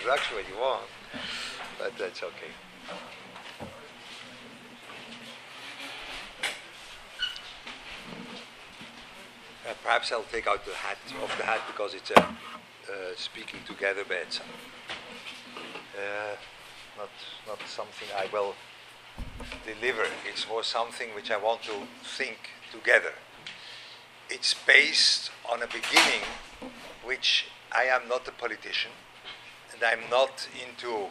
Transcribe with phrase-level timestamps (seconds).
[0.00, 0.86] introduction what you want,
[1.78, 2.52] but that's okay.
[9.68, 12.26] Uh, perhaps I'll take out the hat off the hat because it's a uh,
[13.14, 14.26] speaking together bed.
[15.94, 16.36] Uh,
[16.96, 17.10] not
[17.46, 18.54] not something I will
[19.66, 20.06] deliver.
[20.26, 22.38] It's more something which I want to think
[22.72, 23.12] together.
[24.30, 26.24] It's based on a beginning
[27.04, 28.92] which I am not a politician
[29.80, 31.08] and I'm not into uh,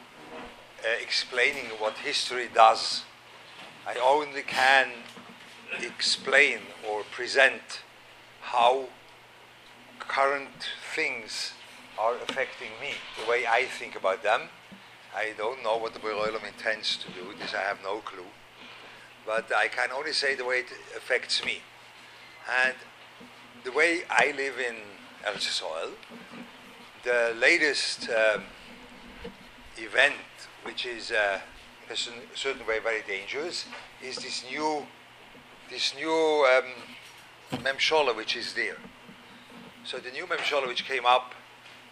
[1.01, 3.03] explaining what history does.
[3.87, 4.89] I only can
[5.81, 7.81] explain or present
[8.41, 8.85] how
[9.99, 11.53] current things
[11.99, 14.41] are affecting me, the way I think about them.
[15.15, 18.25] I don't know what the Beroilum intends to do, this I have no clue.
[19.25, 21.59] But I can only say the way it affects me.
[22.63, 22.75] And
[23.63, 24.75] the way I live in
[25.25, 25.91] Eretz Yisrael,
[27.03, 28.43] the latest um,
[29.83, 30.15] event,
[30.63, 31.39] which is uh,
[31.89, 33.65] in a certain way very dangerous,
[34.03, 34.85] is this new,
[35.69, 38.77] this new um, Memshola which is there.
[39.83, 41.33] So the new Memshola which came up,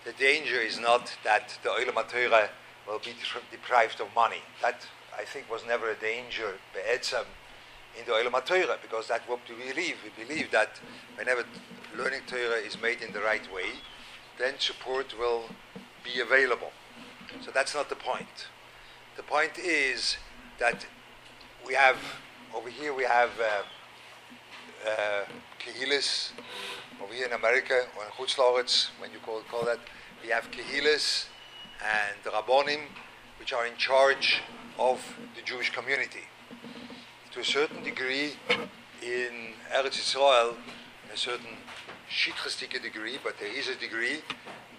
[0.06, 2.50] the danger is not that the Olam HaTorah
[2.88, 3.14] will be
[3.52, 4.42] deprived of money.
[4.62, 4.86] That,
[5.18, 7.26] I think, was never a danger, be'etzem,
[8.00, 9.98] in the Olam HaTorah, because that's what we believe.
[10.04, 10.80] We believe that
[11.16, 11.44] whenever
[11.98, 13.70] learning Torah is made in the right way,
[14.38, 15.50] then support will
[16.04, 16.72] be available.
[17.44, 18.48] So that's not the point.
[19.16, 20.18] The point is
[20.60, 20.86] that
[21.66, 21.98] we have,
[22.56, 25.26] over here we have uh, uh,
[27.04, 29.80] over here in America, or in Chutzlaritz, when you call, call that,
[30.24, 31.26] we have Kehilis
[31.84, 32.82] and Rabbonim,
[33.40, 34.42] which are in charge
[34.80, 35.00] of
[35.36, 36.26] the Jewish community.
[37.32, 38.34] To a certain degree,
[39.02, 40.56] in Eretz Yisrael,
[41.06, 41.58] in a certain
[42.10, 44.22] shitchestige degree, but there is a degree,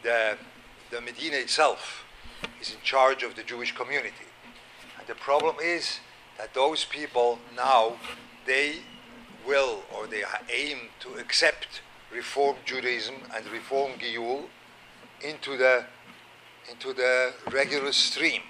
[0.02, 0.36] the,
[0.90, 2.04] the Medina itself
[2.60, 4.28] is in charge of the Jewish community.
[4.98, 6.00] And the problem is
[6.38, 7.96] that those people now,
[8.46, 8.76] they
[9.46, 10.22] will or they
[10.52, 11.82] aim to accept
[12.12, 14.44] Reform Judaism and Reform Giyul
[15.22, 15.84] into the,
[16.70, 18.42] into the regular stream.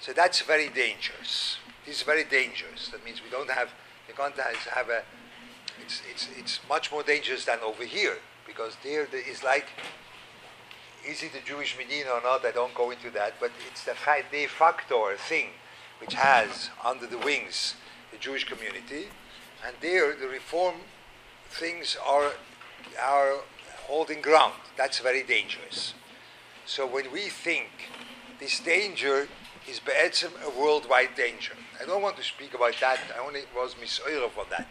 [0.00, 1.58] So that's very dangerous.
[1.86, 2.88] It's very dangerous.
[2.88, 3.70] That means we don't have,
[4.08, 5.02] we can't have a,
[5.84, 9.66] it's, it's, it's much more dangerous than over here because there, there is like,
[11.06, 12.44] is it a Jewish Medina or not?
[12.44, 13.94] I don't go into that, but it's the
[14.30, 15.48] de facto thing
[16.00, 17.74] which has under the wings
[18.12, 19.06] the Jewish community,
[19.66, 20.76] and there the reform
[21.48, 22.32] things are
[23.02, 23.40] are
[23.86, 24.54] holding ground.
[24.76, 25.94] That's very dangerous.
[26.66, 27.70] So when we think
[28.40, 29.28] this danger
[29.68, 31.54] is be'etzem a worldwide danger.
[31.80, 33.00] I don't want to speak about that.
[33.14, 34.68] I only was misoyer for that.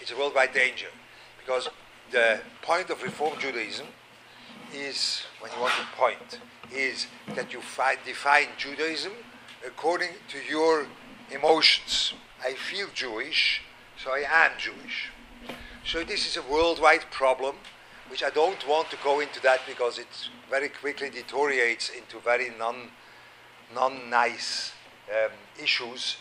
[0.00, 0.88] It's a worldwide danger
[1.38, 1.68] because
[2.12, 3.86] the point of Reform Judaism
[4.74, 6.40] is, when you want to point,
[6.72, 9.12] is that you fi- define Judaism
[9.66, 10.86] according to your
[11.30, 12.14] emotions.
[12.44, 13.62] I feel Jewish,
[14.02, 15.10] so I am Jewish.
[15.84, 17.56] So this is a worldwide problem,
[18.08, 20.08] which I don't want to go into that because it
[20.50, 22.90] very quickly deteriorates into very non,
[23.74, 24.72] non-nice
[25.10, 26.16] um, issues.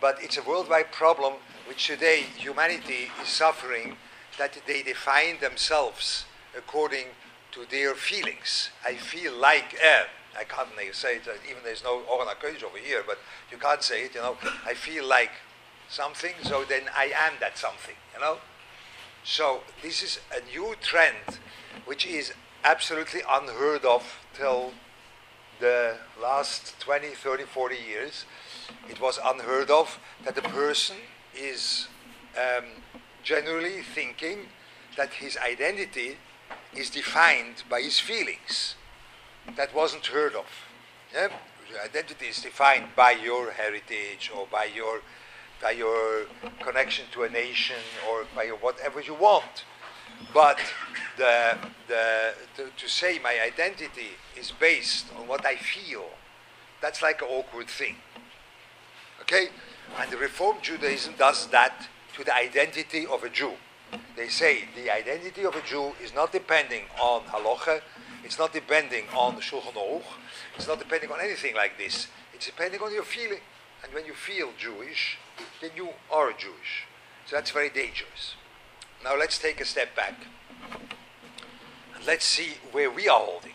[0.00, 1.34] But it's a worldwide problem
[1.68, 3.96] which today humanity is suffering
[4.38, 6.24] that they define themselves
[6.56, 7.06] according
[7.52, 8.70] to their feelings.
[8.84, 10.04] I feel like, eh,
[10.38, 13.18] I can't say it, even there's no Oren HaKodesh over here, but
[13.50, 15.32] you can't say it, you know, I feel like
[15.88, 18.38] something, so then I am that something, you know?
[19.24, 21.38] So this is a new trend
[21.84, 22.32] which is
[22.64, 24.72] absolutely unheard of till
[25.60, 28.24] the last 20, 30, 40 years.
[28.88, 30.96] It was unheard of that a person
[31.34, 31.88] is
[32.36, 32.64] um,
[33.22, 34.46] generally thinking
[34.96, 36.16] that his identity
[36.74, 38.76] is defined by his feelings.
[39.56, 40.46] That wasn't heard of.
[41.12, 41.28] Yeah?
[41.70, 45.00] Your identity is defined by your heritage or by your
[45.60, 46.24] by your
[46.60, 47.76] connection to a nation
[48.08, 49.64] or by whatever you want.
[50.32, 50.58] But
[51.16, 51.58] the,
[51.88, 56.04] the, to, to say my identity is based on what I feel,
[56.80, 57.96] that's like an awkward thing.
[59.20, 59.48] Okay?
[59.98, 63.52] And the Reform Judaism does that to the identity of a Jew.
[64.16, 67.80] They say the identity of a Jew is not depending on halacha,
[68.24, 70.02] it's not depending on Shulchan Aruch,
[70.56, 72.08] it's not depending on anything like this.
[72.34, 73.40] It's depending on your feeling.
[73.82, 75.18] And when you feel Jewish,
[75.60, 76.84] then you are Jewish.
[77.26, 78.34] So that's very dangerous.
[79.02, 80.26] Now let's take a step back.
[81.94, 83.54] And let's see where we are holding.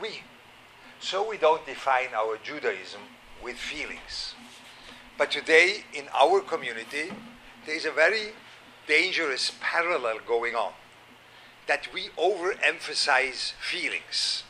[0.00, 0.22] We.
[1.00, 3.00] So we don't define our Judaism
[3.42, 4.34] with feelings.
[5.16, 7.10] But today, in our community,
[7.64, 8.32] there is a very
[8.86, 10.72] dangerous parallel going on
[11.66, 14.44] that we overemphasize feelings.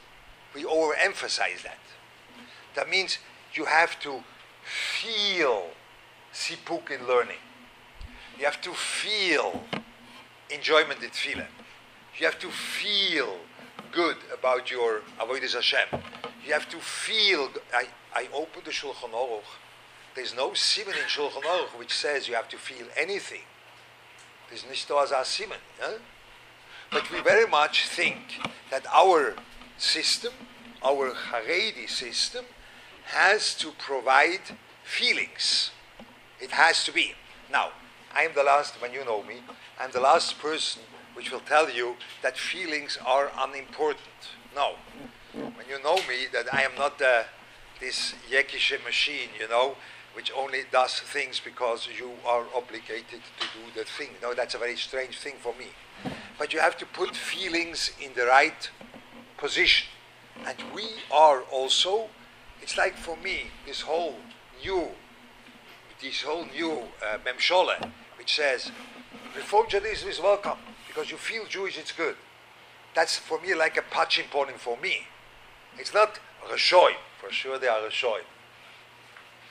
[0.55, 1.79] We overemphasize that.
[2.75, 3.19] That means
[3.55, 4.23] you have to
[4.65, 5.69] feel
[6.33, 7.37] sipuk in learning.
[8.39, 9.65] You have to feel
[10.51, 11.47] enjoyment in tefillah.
[12.19, 13.37] You have to feel
[13.93, 15.89] good about your avodas Hashem.
[16.47, 17.49] You have to feel.
[17.75, 19.43] I, I opened the Shulchan Aruch.
[20.15, 23.43] There's no simon in Shulchan Aruch which says you have to feel anything.
[24.49, 25.59] There's nicht as a simon.
[25.81, 25.93] Yeah?
[26.91, 28.39] But we very much think
[28.71, 29.35] that our
[29.77, 30.33] system,
[30.83, 32.45] our Haredi system,
[33.07, 35.71] has to provide feelings.
[36.41, 37.15] It has to be.
[37.51, 37.71] Now,
[38.15, 39.37] I am the last, when you know me,
[39.81, 40.83] I'm the last person
[41.15, 44.37] which will tell you that feelings are unimportant.
[44.55, 44.75] No.
[45.33, 47.25] When you know me, that I am not uh,
[47.81, 49.77] this Yekische machine, you know,
[50.17, 54.09] which only does things because you are obligated to do the thing.
[54.23, 55.67] No, that's a very strange thing for me.
[56.39, 58.71] But you have to put feelings in the right
[59.37, 59.89] position.
[60.47, 62.09] And we are also,
[62.63, 64.17] it's like for me, this whole
[64.65, 64.89] new,
[66.03, 67.75] this whole new uh, memshole,
[68.17, 68.73] which says,
[69.37, 72.17] Reform Judaism is welcome because you feel Jewish, it's good.
[72.95, 75.09] That's for me like a patching point for me.
[75.79, 76.21] It's not
[76.51, 76.93] Rashoy.
[77.21, 78.21] For sure they are Rashoy.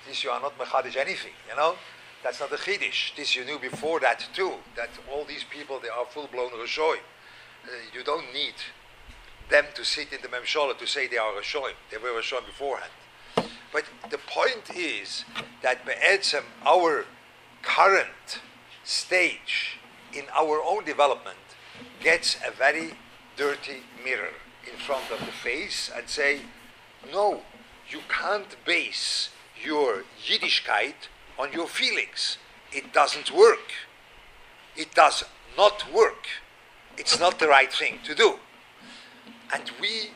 [0.08, 1.76] This you are not Mechadish anything, you know?
[2.24, 3.14] That's not a Chiddish.
[3.16, 6.98] This you knew before that too, that all these people, they are full-blown Rashoy.
[6.98, 8.56] Uh, you don't need
[9.50, 11.74] them to sit in the Memshola to say they are Rashoy.
[11.92, 12.92] They were Rashoy beforehand.
[13.72, 15.26] But the point is
[15.62, 17.06] that Be'etzem, our
[17.62, 18.40] current
[18.84, 19.80] stage
[20.14, 21.38] in our own development
[22.02, 22.94] gets a very
[23.36, 24.34] dirty mirror
[24.72, 26.42] in front of the face and say,
[27.12, 27.42] no,
[27.90, 29.30] you can't base
[29.64, 32.38] your Yiddishkeit on your feelings.
[32.72, 33.72] It doesn't work.
[34.76, 35.24] It does
[35.58, 36.28] not work.
[36.98, 38.40] It's not the right thing to do.
[39.54, 40.12] And we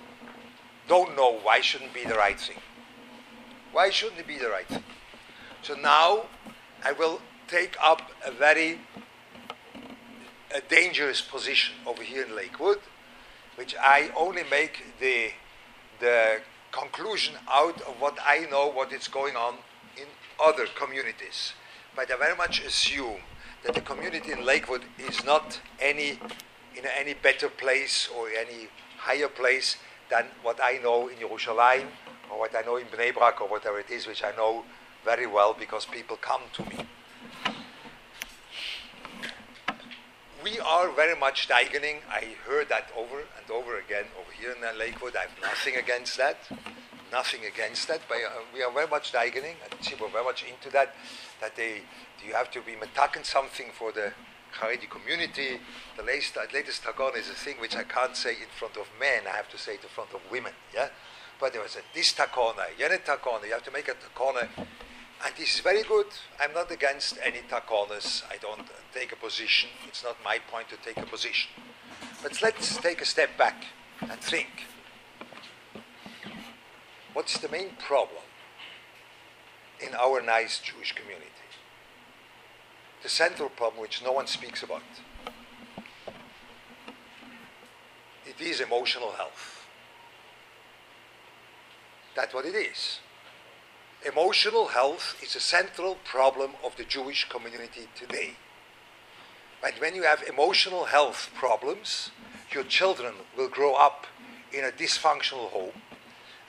[0.88, 2.58] don't know why shouldn't be the right thing.
[3.72, 4.84] Why shouldn't it be the right thing?
[5.62, 6.26] So now
[6.84, 8.80] I will take up a very
[10.54, 12.80] a dangerous position over here in Lakewood,
[13.56, 15.32] which I only make the
[16.00, 19.56] the conclusion out of what I know what is going on
[19.98, 20.06] in
[20.44, 21.54] other communities.
[21.96, 23.22] But I very much assume
[23.64, 26.20] that the community in Lakewood is not any
[26.76, 29.78] in any better place or any higher place
[30.10, 31.88] than what I know in Jerusalem
[32.32, 34.64] or what I know in Bnei Brak or whatever it is, which I know
[35.04, 36.88] very well because people come to me.
[40.50, 41.98] We are very much diagoning.
[42.10, 45.16] I heard that over and over again over here in Lakewood.
[45.16, 46.38] I have nothing against that.
[47.12, 48.02] Nothing against that.
[48.08, 49.56] But uh, we are very much diagoning.
[49.64, 50.96] And see, we're very much into that.
[51.42, 51.82] That they,
[52.26, 54.12] you have to be metaking something for the
[54.60, 55.60] Haredi community.
[55.98, 59.24] The latest, latest tagon is a thing which I can't say in front of men.
[59.28, 60.54] I have to say it in front of women.
[60.74, 60.90] Yeah.
[61.40, 63.46] But there was a this takona, yenet takona.
[63.46, 64.50] You have to make a takona
[65.26, 66.08] and this is very good.
[66.40, 68.24] I'm not against any takonas.
[68.30, 69.70] I don't take a position.
[69.88, 71.52] It's not my point to take a position.
[72.24, 73.66] But let's take a step back
[74.02, 74.66] and think.
[77.14, 78.24] What's the main problem
[79.82, 81.26] in our nice Jewish community?
[83.04, 84.84] The central problem, which no one speaks about.
[88.26, 89.66] It is emotional health.
[92.16, 93.00] That's what it is
[94.06, 98.36] emotional health is a central problem of the Jewish community today.
[99.64, 102.12] And when you have emotional health problems,
[102.52, 104.08] your children will grow up
[104.54, 105.82] in a dysfunctional home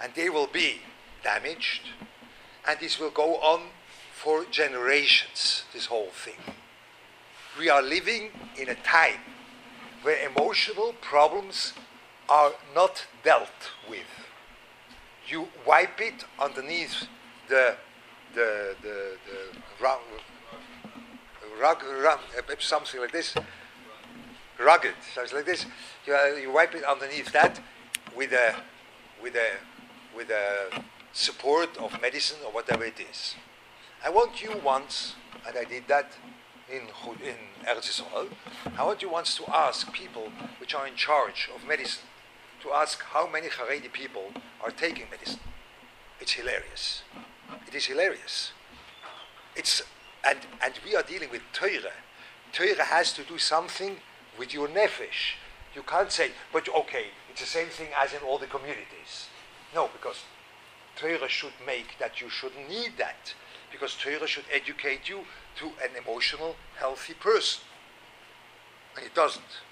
[0.01, 0.81] and they will be
[1.23, 1.91] damaged
[2.67, 3.63] and this will go on
[4.13, 6.55] for generations, this whole thing.
[7.59, 9.21] We are living in a time
[10.03, 11.73] where emotional problems
[12.29, 14.07] are not dealt with.
[15.27, 17.09] You wipe it underneath
[17.51, 17.75] the
[18.35, 19.39] the the, the
[19.83, 20.01] rug,
[21.61, 22.21] rug, rug,
[22.61, 23.35] something like this,
[24.59, 25.67] rugged, something like this.
[26.07, 27.61] You, uh, you wipe it underneath that
[28.17, 28.55] with a
[29.23, 29.51] with a
[30.17, 33.35] with a support of medicine or whatever it is.
[34.05, 35.15] I want you once,
[35.47, 36.13] and I did that
[36.71, 36.83] in
[37.31, 38.01] in Eretz.
[38.79, 42.07] I want you once to ask people which are in charge of medicine
[42.63, 45.41] to ask how many Haredi people are taking medicine.
[46.21, 47.03] It's hilarious.
[47.67, 48.53] It is hilarious.
[49.57, 49.83] It's
[50.25, 51.97] and and we are dealing with Torah.
[52.53, 53.97] Torah has to do something
[54.39, 55.37] with your nefesh.
[55.75, 59.29] You can't say, but okay, it's the same thing as in all the communities.
[59.75, 60.25] No, because
[60.97, 63.35] Torah should make that you shouldn't need that.
[63.71, 65.21] Because Torah should educate you
[65.59, 67.63] to an emotional, healthy person.
[68.97, 69.63] And it doesn't.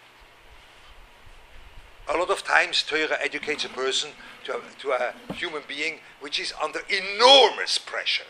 [2.10, 4.10] A lot of times, Torah educates a person
[4.44, 8.24] to a, to a human being which is under enormous pressure.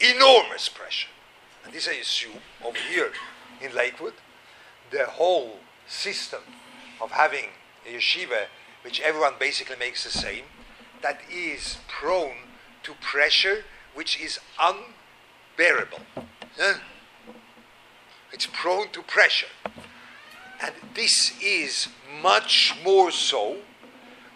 [0.00, 1.08] Enormous pressure.
[1.64, 3.12] And this I assume over here
[3.62, 4.14] in Lakewood,
[4.90, 6.40] the whole system
[7.00, 7.46] of having
[7.86, 8.46] a yeshiva
[8.82, 10.44] which everyone basically makes the same,
[11.02, 12.36] that is prone
[12.82, 16.00] to pressure which is unbearable.
[18.32, 19.46] It's prone to pressure.
[20.60, 21.88] And this is
[22.22, 23.56] much more so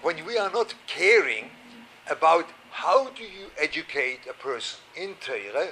[0.03, 1.51] when we are not caring
[2.09, 5.71] about how do you educate a person in Torah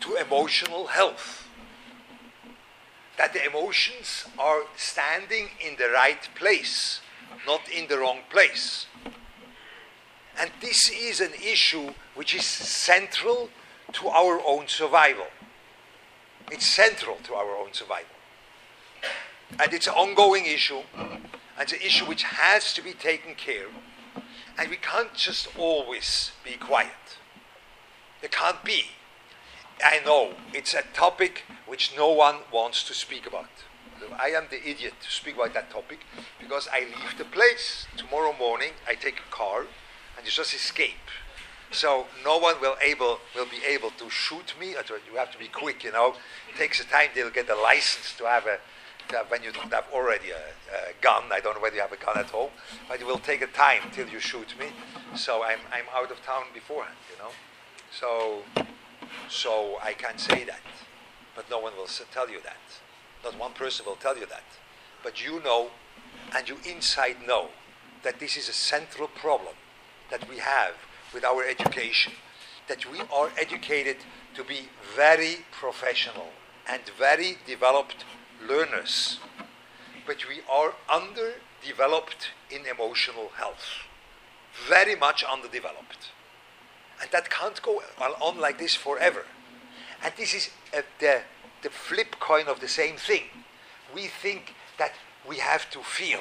[0.00, 1.48] to emotional health.
[3.18, 7.00] That the emotions are standing in the right place,
[7.46, 8.86] not in the wrong place.
[10.38, 13.48] And this is an issue which is central
[13.92, 15.26] to our own survival.
[16.50, 18.16] It's central to our own survival.
[19.58, 21.20] And it's an ongoing issue, and
[21.60, 24.22] it's an issue which has to be taken care of.
[24.58, 27.18] And we can't just always be quiet.
[28.22, 28.84] It can't be.
[29.84, 33.50] I know it's a topic which no one wants to speak about.
[34.18, 36.00] I am the idiot to speak about that topic
[36.40, 38.72] because I leave the place tomorrow morning.
[38.88, 39.60] I take a car
[40.16, 40.94] and you just escape.
[41.70, 44.70] So no one will able will be able to shoot me.
[44.70, 46.14] You have to be quick, you know.
[46.48, 48.58] It takes a time they'll get a license to have a
[49.14, 51.22] Uh, when you don't have already a, a, gun.
[51.30, 52.50] I don't know whether you have a gun at home,
[52.88, 54.66] but it will take a time till you shoot me.
[55.14, 57.30] So I'm I'm out of town beforehand, you know.
[57.92, 58.42] So
[59.28, 60.60] so I can say that,
[61.36, 62.58] but no one will tell you that.
[63.22, 64.44] Not one person will tell you that.
[65.04, 65.70] But you know,
[66.34, 67.50] and you inside know,
[68.02, 69.54] that this is a central problem
[70.10, 70.74] that we have
[71.14, 72.12] with our education,
[72.66, 73.98] that we are educated
[74.34, 76.30] to be very professional
[76.68, 78.04] and very developed
[78.46, 79.18] learners,
[80.06, 83.84] but we are underdeveloped in emotional health.
[84.68, 86.10] Very much underdeveloped.
[87.00, 89.24] And that can't go on like this forever.
[90.02, 91.22] And this is uh, the,
[91.62, 93.24] the flip coin of the same thing.
[93.94, 94.92] We think that
[95.28, 96.20] we have to feel.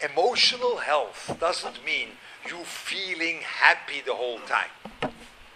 [0.00, 2.08] Emotional health doesn't mean
[2.48, 4.70] you feeling happy the whole time.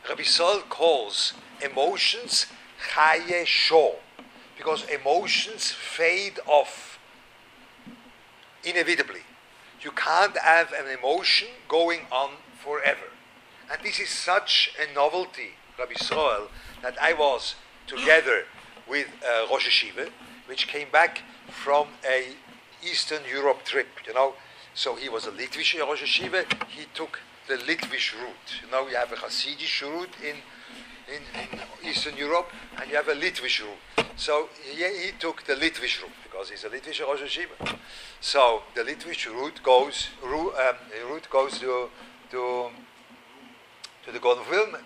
[0.09, 2.47] Rabbi Sol calls emotions
[2.93, 3.97] chaye sho,
[4.59, 6.99] because emotions fade off
[8.65, 9.21] inevitably.
[9.81, 12.31] You can't have an emotion going on
[12.63, 13.09] forever.
[13.71, 16.49] And this is such a novelty, Rabbi Israel,
[16.83, 17.55] that I was
[17.87, 18.45] together
[18.87, 20.11] with uh, Rosh Hashiva,
[20.47, 22.35] which came back from a
[22.83, 24.35] Eastern Europe trip, you know,
[24.79, 26.45] so he was a Litvish Rosh Hashiva.
[26.69, 28.63] He took the Litvish route.
[28.63, 30.37] You know, you have a Hasidic route in,
[31.15, 32.51] in, in Eastern Europe,
[32.81, 34.07] and you have a Litvish route.
[34.17, 37.79] So he, he took the Litvish route because he's a Litvish Rosh Hashiva.
[38.21, 40.77] So the Litvish route goes route, um,
[41.11, 41.89] route goes to
[42.31, 42.71] to
[44.05, 44.81] to the Gaon of Wilna.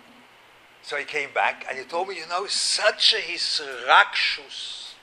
[0.82, 4.94] So he came back and he told me, you know, such a hisrakshus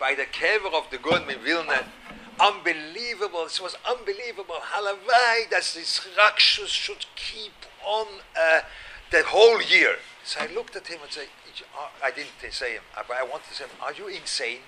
[0.00, 1.84] by the kever of the Gaon of Vilna
[2.40, 3.44] unbelievable.
[3.44, 4.56] This was unbelievable.
[4.72, 7.52] Halavai, that this Rakshus should keep
[7.84, 8.06] on
[8.38, 8.60] uh,
[9.10, 9.96] the whole year.
[10.24, 11.28] So I looked at him and said,
[12.02, 14.60] I didn't say him, but I wanted to say, Are you insane?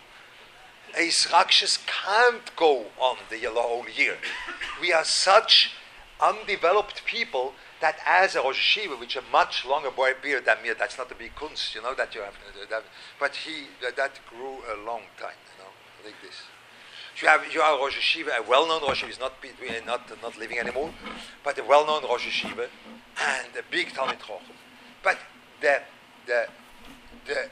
[0.96, 4.16] A Rakshas can't go on the whole year.
[4.80, 5.72] We are such
[6.20, 10.70] undeveloped people that as a Rosh Hashiva, which a much longer boy beard than me,
[10.78, 12.34] that's not a big kunst, you know, that you have.
[12.70, 12.84] That,
[13.18, 15.70] but he, that grew a long time, you know,
[16.04, 16.42] like this.
[17.20, 19.34] You have you are Rosh Hashiva, a well-known Rosh Hashiva, is not
[19.86, 20.92] not not living anymore,
[21.44, 22.68] but a well-known Rosh Hashiva
[23.20, 24.56] and a big Talmid Chochem.
[25.02, 25.18] But
[25.60, 25.82] the
[26.26, 26.46] the
[27.26, 27.50] the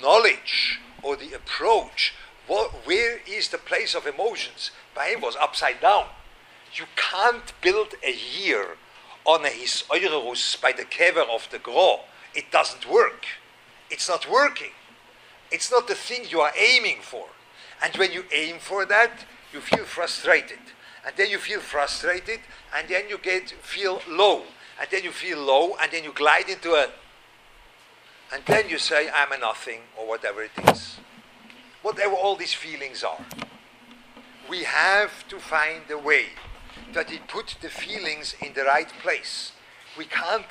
[0.00, 2.14] knowledge or the approach,
[2.46, 4.70] what, where is the place of emotions?
[4.94, 6.06] By him was upside down.
[6.74, 8.76] You can't build a year
[9.24, 12.00] on a his eurus by the kever of the gro.
[12.34, 13.24] It doesn't work.
[13.90, 14.72] It's not working.
[15.50, 17.26] It's not the thing you are aiming for.
[17.82, 20.58] And when you aim for that, you feel frustrated.
[21.04, 22.40] And then you feel frustrated,
[22.74, 24.42] and then you get feel low.
[24.80, 26.88] And then you feel low, and then you glide into a
[28.32, 30.96] and then you say, I'm a nothing, or whatever it is.
[31.82, 33.20] Whatever all these feelings are.
[34.48, 36.26] We have to find a way
[36.94, 39.52] that we put the feelings in the right place.
[39.98, 40.46] We can't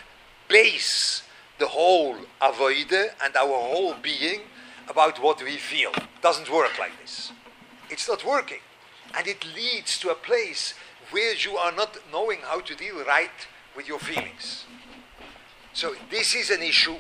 [0.48, 1.24] base
[1.58, 4.42] the whole avoide and our whole being
[4.88, 5.92] about what we feel.
[5.96, 7.32] It doesn't work like this.
[7.90, 8.60] It's not working.
[9.18, 10.74] And it leads to a place
[11.10, 14.66] where you are not knowing how to deal right with your feelings.
[15.74, 16.98] So this is an issue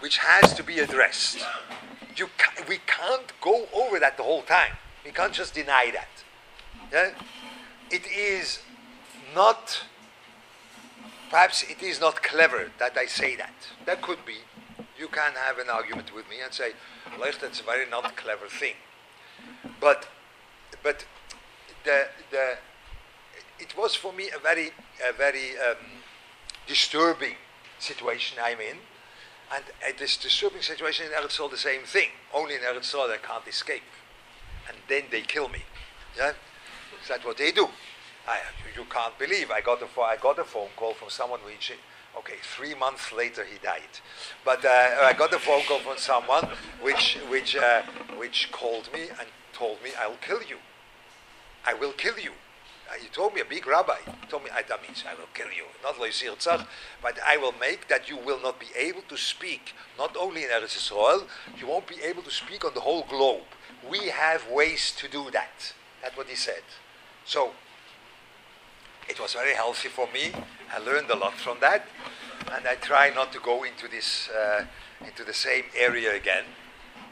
[0.00, 1.38] which has to be addressed.
[2.16, 4.72] You ca- we can't go over that the whole time.
[5.04, 6.08] We can't just deny that.
[6.92, 7.10] Yeah?
[7.90, 8.60] it is
[9.34, 9.82] not,
[11.30, 13.54] perhaps it is not clever that I say that.
[13.86, 14.36] That could be.
[14.98, 16.72] You can have an argument with me and say,
[17.18, 18.74] Lech, that's a very not clever thing.
[19.80, 20.08] But,
[20.82, 21.06] but
[21.84, 22.58] the, the,
[23.58, 24.72] it was for me a very,
[25.08, 25.76] a very um,
[26.66, 27.36] disturbing
[27.78, 28.78] situation I'm in.
[29.54, 32.08] And uh, this disturbing situation in Eretz the same thing.
[32.34, 33.82] Only in Eretz I can't escape.
[34.68, 35.62] And then they kill me.
[36.16, 36.32] Yeah?
[37.08, 37.68] That's what they do.
[38.26, 38.40] I,
[38.76, 39.50] you can't believe.
[39.50, 41.72] I got a, I got a phone call from someone which,
[42.18, 44.00] okay, three months later he died.
[44.44, 44.68] But uh,
[45.02, 46.46] I got a phone call from someone
[46.82, 47.82] which, which, uh,
[48.18, 50.58] which called me and told me, I'll kill you.
[51.64, 52.32] I will kill you.
[52.88, 55.48] Uh, he told me, a big rabbi, he told me, that means I will kill
[55.48, 55.64] you.
[55.82, 56.66] Not loisir tzach,
[57.02, 60.50] but I will make that you will not be able to speak, not only in
[60.50, 61.26] Eretz Israel,
[61.58, 63.42] you won't be able to speak on the whole globe.
[63.90, 65.74] We have ways to do that.
[66.02, 66.62] That's what he said.
[67.24, 67.50] So,
[69.08, 70.32] it was very healthy for me.
[70.74, 71.86] I learned a lot from that,
[72.52, 74.64] and I try not to go into this, uh,
[75.04, 76.44] into the same area again.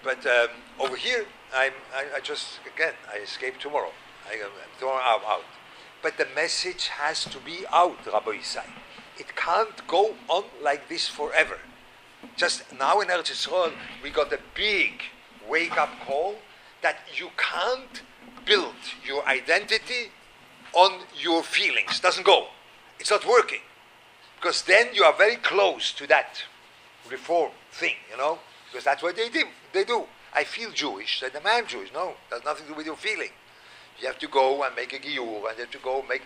[0.03, 3.91] But um, over here, I'm, I, I, just, again, I escape tomorrow.
[4.29, 4.41] I,
[4.79, 5.45] tomorrow I'm out.
[6.07, 8.65] But the message has to be out, Rabbi Isai.
[9.19, 11.59] It can't go on like this forever.
[12.37, 13.73] Just now in Eretz Yisrael,
[14.05, 15.03] we got a big
[15.51, 16.37] wake-up call
[16.81, 18.03] that you can't
[18.45, 20.13] build your identity
[20.75, 21.99] on your feelings.
[21.99, 22.51] Doesn't go.
[23.01, 23.63] It's not working.
[24.37, 26.41] Because then you are very close to that
[27.11, 28.39] reform thing, you know?
[28.71, 29.43] Because that's what they do.
[29.73, 30.05] They do.
[30.33, 31.93] I feel Jewish, then I'm Jewish.
[31.93, 33.31] No, that's nothing to do with your feeling.
[34.01, 36.23] You have to go and make a giyur, and you have to go make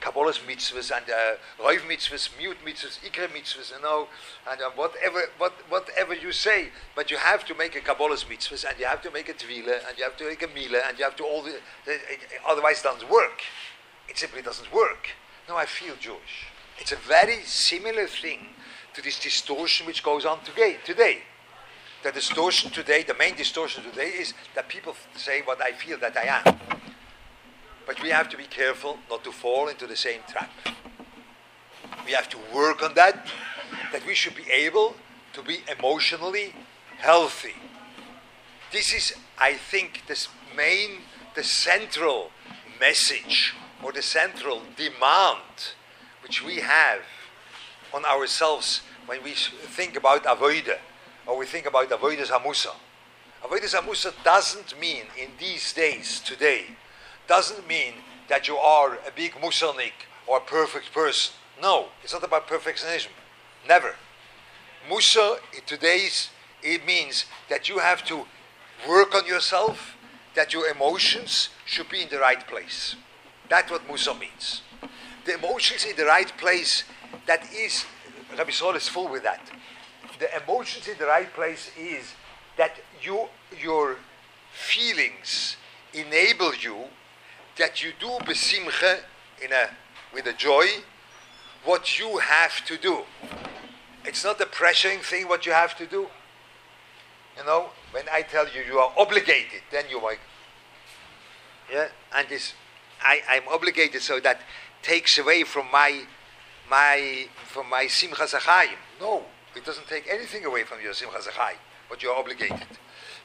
[0.00, 4.08] Kabbalah's mitzvahs and uh, Roiv mitzvahs, mute mitzvahs, ikra mitzvahs, you know,
[4.50, 6.68] and uh, whatever, what, whatever you say.
[6.96, 9.86] But you have to make a Kabbalah's mitzvahs, and you have to make a tvila,
[9.88, 11.92] and you have to make a mila, and you have to all the, uh,
[12.48, 13.42] otherwise it doesn't work.
[14.08, 15.08] It simply doesn't work.
[15.48, 16.46] No, I feel Jewish.
[16.78, 18.46] It's a very similar thing
[18.94, 20.78] to this distortion which goes on today.
[20.84, 21.18] today.
[22.02, 26.16] The distortion today, the main distortion today is that people say what I feel that
[26.16, 26.79] I am.
[27.90, 30.48] But we have to be careful not to fall into the same trap.
[32.06, 33.26] We have to work on that,
[33.90, 34.94] that we should be able
[35.32, 36.54] to be emotionally
[36.98, 37.56] healthy.
[38.70, 40.24] This is, I think, the
[40.56, 40.98] main,
[41.34, 42.30] the central
[42.78, 45.74] message or the central demand
[46.22, 47.00] which we have
[47.92, 50.78] on ourselves when we think about avoida
[51.26, 52.72] or we think about avoidas hamusa.
[53.42, 56.66] Avoidas hamusa doesn't mean in these days today
[57.30, 57.94] doesn't mean
[58.28, 59.92] that you are a big musalnik
[60.26, 61.32] or a perfect person.
[61.62, 63.12] No, it's not about perfectionism.
[63.68, 63.94] Never.
[64.88, 68.26] Musa today's it means that you have to
[68.88, 69.96] work on yourself,
[70.34, 72.96] that your emotions should be in the right place.
[73.48, 74.62] That's what Musa means.
[75.24, 76.82] The emotions in the right place,
[77.26, 77.84] that is,
[78.36, 79.42] Rabbi Sol is full with that.
[80.18, 82.14] The emotions in the right place is
[82.56, 83.28] that you,
[83.62, 83.98] your
[84.52, 85.56] feelings
[85.94, 86.90] enable you
[87.60, 89.00] that you do besimcha
[89.44, 89.68] in a
[90.14, 90.66] with a joy
[91.64, 93.00] what you have to do.
[94.04, 96.08] It's not a pressuring thing what you have to do.
[97.36, 100.20] You know, when I tell you you are obligated, then you like
[101.70, 102.54] yeah, and this
[103.02, 104.40] I, I'm obligated so that
[104.82, 106.04] takes away from my
[106.68, 108.80] my from my simcha zachayim.
[108.98, 112.68] No, it doesn't take anything away from your simcha zachayim, but you're obligated.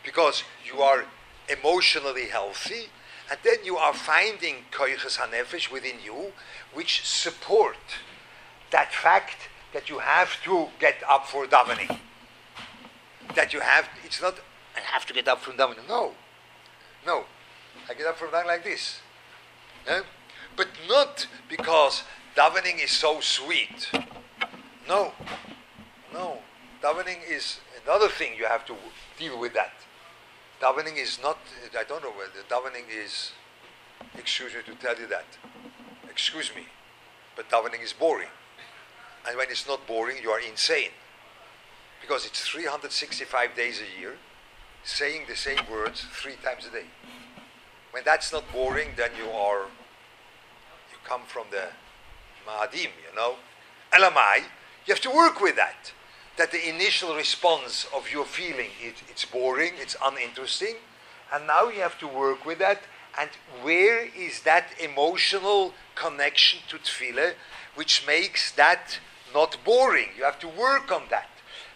[0.03, 1.05] Because you are
[1.47, 2.89] emotionally healthy
[3.29, 6.31] and then you are finding koiches hanefesh within you,
[6.73, 7.77] which support
[8.71, 11.99] that fact that you have to get up for davening.
[13.35, 14.39] That you have, it's not,
[14.75, 15.87] I have to get up from davening.
[15.87, 16.13] No.
[17.05, 17.25] No.
[17.89, 18.99] I get up from davening like this.
[19.87, 20.01] Yeah?
[20.55, 22.03] But not because
[22.35, 23.89] davening is so sweet.
[24.87, 25.13] No.
[26.13, 26.39] No.
[26.81, 28.75] Davening is another thing you have to
[29.17, 29.73] deal with that
[30.65, 31.37] davening is not,
[31.77, 33.33] I don't know whether davening is,
[34.17, 35.25] excuse me to tell you that,
[36.09, 36.63] excuse me,
[37.35, 38.29] but davening is boring.
[39.27, 40.89] And when it's not boring, you are insane.
[42.01, 44.15] Because it's 365 days a year,
[44.83, 46.85] saying the same words three times a day.
[47.91, 49.65] When that's not boring, then you are,
[50.91, 51.67] you come from the
[52.47, 53.35] Ma'adim, you know.
[53.93, 54.37] Elamai,
[54.85, 55.91] you have to work with that
[56.37, 60.75] that the initial response of your feeling it, it's boring, it's uninteresting,
[61.33, 62.81] and now you have to work with that.
[63.17, 63.29] And
[63.61, 67.33] where is that emotional connection to tefillah,
[67.75, 68.99] which makes that
[69.33, 70.09] not boring?
[70.17, 71.29] You have to work on that,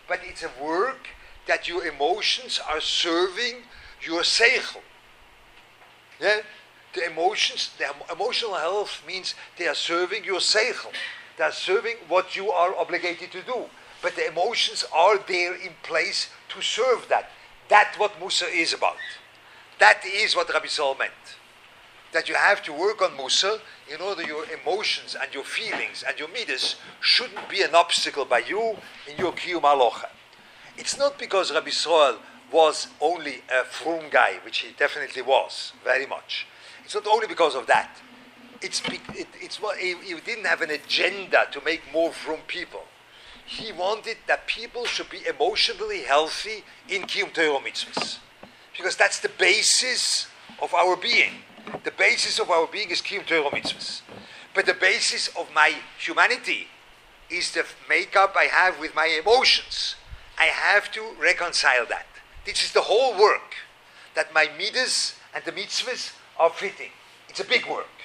[0.07, 1.07] but it's a work
[1.47, 3.63] that your emotions are serving
[4.01, 4.81] your seichel.
[6.19, 6.41] Yeah,
[6.93, 10.91] The emotions, the emotional health means they are serving your seichel.
[11.37, 13.69] They are serving what you are obligated to do.
[14.01, 17.29] But the emotions are there in place to serve that.
[17.67, 18.97] That's what Musa is about.
[19.79, 21.11] That is what Rabbi Sol meant.
[22.11, 23.59] That you have to work on Musa
[23.91, 28.39] in order your emotions and your feelings and your midas shouldn't be an obstacle by
[28.39, 30.09] you in your kiyum alocha.
[30.77, 32.17] It's not because Rabbi Israel
[32.51, 36.47] was only a frum guy, which he definitely was, very much.
[36.83, 37.97] It's not only because of that.
[38.61, 42.83] It's, it, it's what he, didn't have an agenda to make more frum people.
[43.49, 48.19] He wanted that people should be emotionally healthy in Kiyum Torah mitzvahs.
[48.77, 50.27] Because that's the basis
[50.61, 51.31] of our being.
[51.83, 54.01] The basis of our being is Kiyum Torah mitzvahs.
[54.53, 56.67] But the basis of my humanity
[57.27, 59.95] is the makeup I have with my emotions.
[60.37, 62.05] I have to reconcile that.
[62.45, 63.55] This is the whole work
[64.13, 66.91] that my midas and the mitzvahs are fitting.
[67.27, 67.97] It's a big work.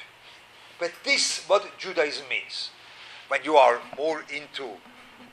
[0.80, 2.70] But this what Judaism means.
[3.28, 4.78] When you are more into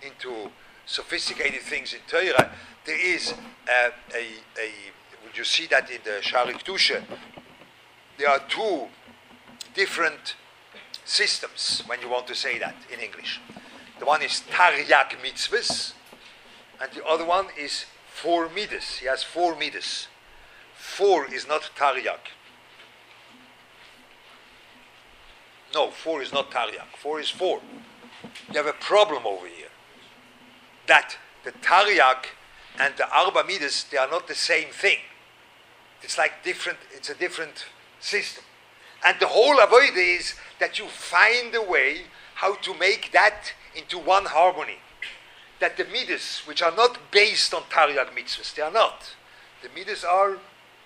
[0.01, 0.49] into
[0.85, 2.51] sophisticated things in Torah,
[2.85, 3.33] there is
[3.67, 4.23] a, a,
[4.59, 4.71] a
[5.23, 7.03] would you see that in the Shari Kedusha?
[8.17, 8.87] There are two
[9.73, 10.35] different
[11.05, 13.39] systems when you want to say that in English.
[13.99, 15.93] The one is Taryag mitzvahs,
[16.81, 18.97] and the other one is four midas.
[18.97, 20.07] He has four midas.
[20.75, 22.19] Four is not Taryag.
[25.73, 26.87] No, four is not Taryag.
[26.97, 27.61] Four is four.
[28.51, 29.70] You have a problem over here.
[30.91, 32.25] That the Taryag
[32.77, 34.97] and the Arba Midas, they are not the same thing.
[36.01, 37.63] It's like different, it's a different
[38.01, 38.43] system.
[39.05, 42.01] And the whole avoid is that you find a way
[42.35, 44.79] how to make that into one harmony.
[45.61, 49.15] That the midas, which are not based on Taryag mitzvahs, they are not.
[49.63, 50.39] The midas are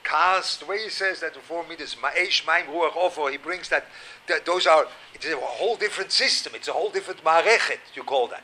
[0.03, 3.69] cast, the way he says that the four midas, Ma'esh, Maim, Ruach, Ofo, he brings
[3.69, 3.85] that,
[4.27, 8.27] that, those are, it's a whole different system, it's a whole different Ma'arechet, you call
[8.27, 8.43] that.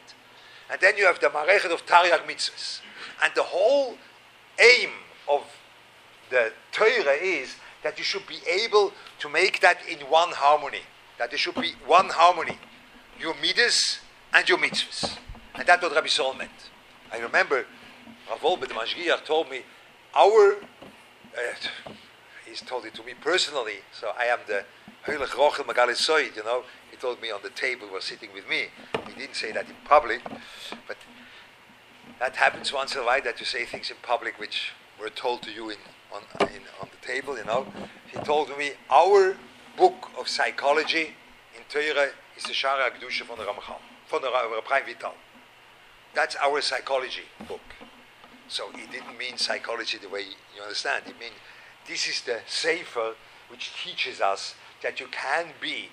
[0.72, 2.80] And then you have the Ma'arechet of Taryag mitzvahs.
[3.24, 3.98] And the whole
[4.58, 4.90] aim
[5.30, 5.44] of
[6.30, 10.82] the Torah is that you should be able to make that in one harmony.
[11.20, 12.58] That there should be one harmony.
[13.20, 14.00] Your midas
[14.34, 15.18] and your mitzvahs.
[15.56, 16.52] And that's what Rabbi Sol meant.
[17.12, 17.66] I remember
[18.30, 19.64] Rav Wolbe, the Mashgiach, told me,
[20.16, 21.90] our, uh,
[22.52, 24.66] he's told it to me personally, so I am the
[25.08, 26.64] Rochel Megalisoid, you know.
[26.92, 28.66] He told me on the table, he was sitting with me.
[29.08, 30.22] He didn't say that in public,
[30.88, 30.98] but
[32.20, 35.42] that happens once in a while that you say things in public which were told
[35.44, 35.78] to you in
[36.14, 37.66] on, in, on the table, you know.
[38.12, 39.38] He told me, our
[39.78, 41.16] book of psychology
[41.56, 45.14] in Torah is the Shara Gdusha von Ramchal, von the Rabbi Vital.
[46.14, 47.62] That's our psychology book.
[48.50, 51.06] So he didn't mean psychology the way you understand.
[51.06, 51.32] He mean
[51.92, 53.16] this is the safer
[53.50, 55.90] which teaches us that you can be,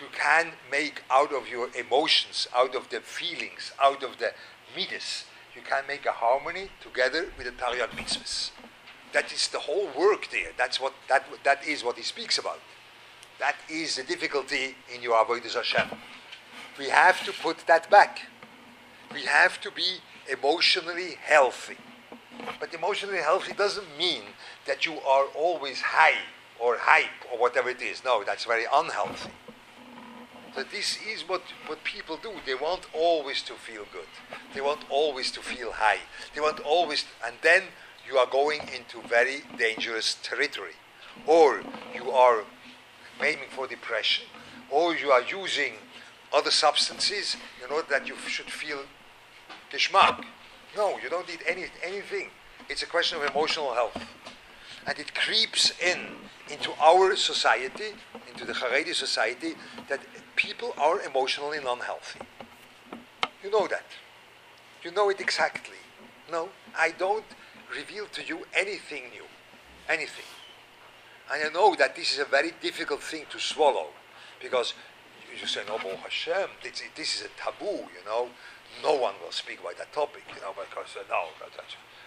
[0.00, 4.30] you can make out of your emotions, out of the feelings, out of the
[4.76, 5.24] midas,
[5.56, 8.52] you can make a harmony together with the Taryag mitzvahs.
[9.12, 10.52] That is the whole work there.
[10.56, 12.60] That's what that that is what he speaks about.
[13.40, 15.88] That is the difficulty in your avodas Hashem.
[16.78, 18.22] We have to put that back.
[19.12, 21.78] We have to be emotionally healthy.
[22.60, 24.22] But emotionally healthy doesn't mean
[24.66, 26.18] that you are always high
[26.58, 28.04] or hype or whatever it is.
[28.04, 29.30] No, that's very unhealthy.
[30.54, 32.32] So this is what, what people do.
[32.46, 34.06] They want always to feel good.
[34.54, 35.98] They want always to feel high.
[36.32, 37.64] They want always, and then
[38.08, 40.74] you are going into very dangerous territory.
[41.26, 41.62] Or
[41.94, 42.44] you are
[43.20, 44.26] aiming for depression,
[44.70, 45.74] or you are using
[46.32, 48.80] other substances in order that you should feel
[49.72, 50.24] geschmack.
[50.76, 52.30] No, you don't need any, anything.
[52.68, 53.96] It's a question of emotional health.
[54.86, 55.98] And it creeps in
[56.50, 57.94] into our society,
[58.30, 59.54] into the Haredi society,
[59.88, 60.00] that
[60.36, 62.20] people are emotionally unhealthy.
[63.42, 63.86] You know that.
[64.82, 65.76] You know it exactly.
[66.30, 67.24] No, I don't
[67.74, 69.24] reveal to you anything new.
[69.88, 70.24] Anything.
[71.32, 73.88] And I know that this is a very difficult thing to swallow
[74.42, 74.74] because
[75.40, 78.28] you say, no, Baruch Hashem, this, this is a taboo, you know.
[78.82, 81.28] No one will speak about that topic, you know, because uh, no,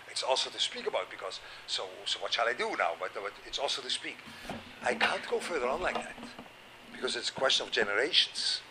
[0.09, 2.91] it's also to speak about because, so, so what shall I do now?
[2.99, 4.17] But, but it's also to speak.
[4.83, 6.15] I can't go further on like that
[6.91, 8.61] because it's a question of generations.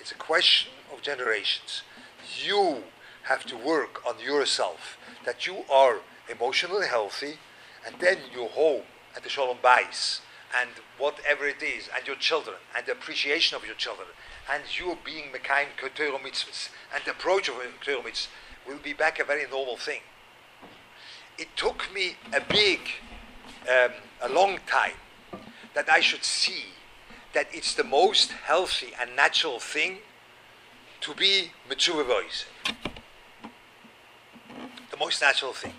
[0.00, 1.82] It's a question of generations.
[2.42, 2.84] You
[3.24, 5.98] have to work on yourself that you are
[6.28, 7.34] emotionally healthy,
[7.86, 8.82] and then your home
[9.14, 10.20] and the Shalom Bais,
[10.60, 14.08] and whatever it is, and your children, and the appreciation of your children,
[14.52, 18.28] and you being Mekayim Torah mitzvahs, and the approach of Torah mitzvahs
[18.66, 20.00] will be back a very normal thing.
[21.38, 22.80] It took me a big,
[23.68, 24.98] um, a long time
[25.74, 26.64] that I should see
[27.32, 29.98] that it's the most healthy and natural thing
[31.02, 32.44] to be mature voice.
[34.90, 35.74] The most natural thing.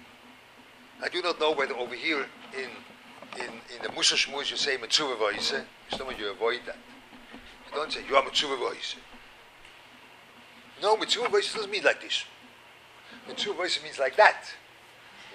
[1.03, 2.25] I do not know whether over here
[2.57, 2.69] in
[3.37, 5.53] in, in the Musa Shmuz you say mature voice.
[5.89, 6.77] some of You avoid that.
[7.73, 8.95] Don't say you are mature voice.
[10.81, 12.25] No, mature voice doesn't mean like this.
[13.27, 14.45] Mature voice means like that.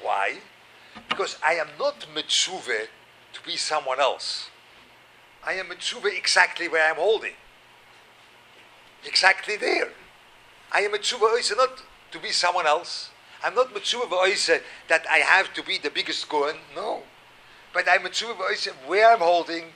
[0.03, 0.39] Why?
[1.09, 2.61] Because I am not mature
[3.33, 4.51] to be someone else.
[5.45, 7.35] I am mature exactly where I'm holding.
[9.05, 9.91] Exactly there.
[10.73, 13.11] I am mature voice not to be someone else.
[13.45, 14.51] I'm not mature voice
[14.89, 16.57] that I have to be the biggest Kohen.
[16.75, 17.03] No.
[17.73, 19.67] But I'm mature voice where I'm holding,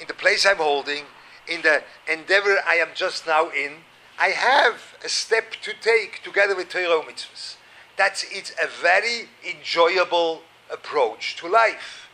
[0.00, 1.04] in the place I'm holding,
[1.48, 3.78] in the endeavor I am just now in.
[4.18, 7.56] I have a step to take together with Torah mitzvahs.
[7.96, 12.08] That's it's a very enjoyable approach to life.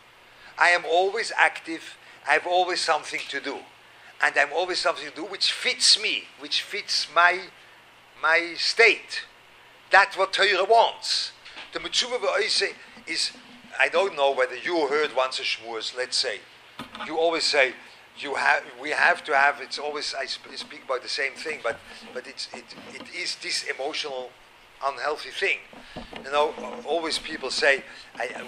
[0.58, 1.96] I am always active.
[2.28, 3.58] I have always something to do,
[4.22, 7.40] and I'm always something to do which fits me, which fits my
[8.22, 9.24] my state.
[9.90, 11.32] That's what Torah wants.
[11.72, 12.18] The mitzvah
[13.06, 13.32] is.
[13.78, 15.96] I don't know whether you heard once a shmuz.
[15.96, 16.40] Let's say,
[17.06, 17.74] you always say
[18.18, 21.78] you have we have to have it's always I speak about the same thing but
[22.12, 24.30] but it's it, it is this emotional
[24.84, 25.58] unhealthy thing.
[26.24, 26.54] You know
[26.86, 27.82] always people say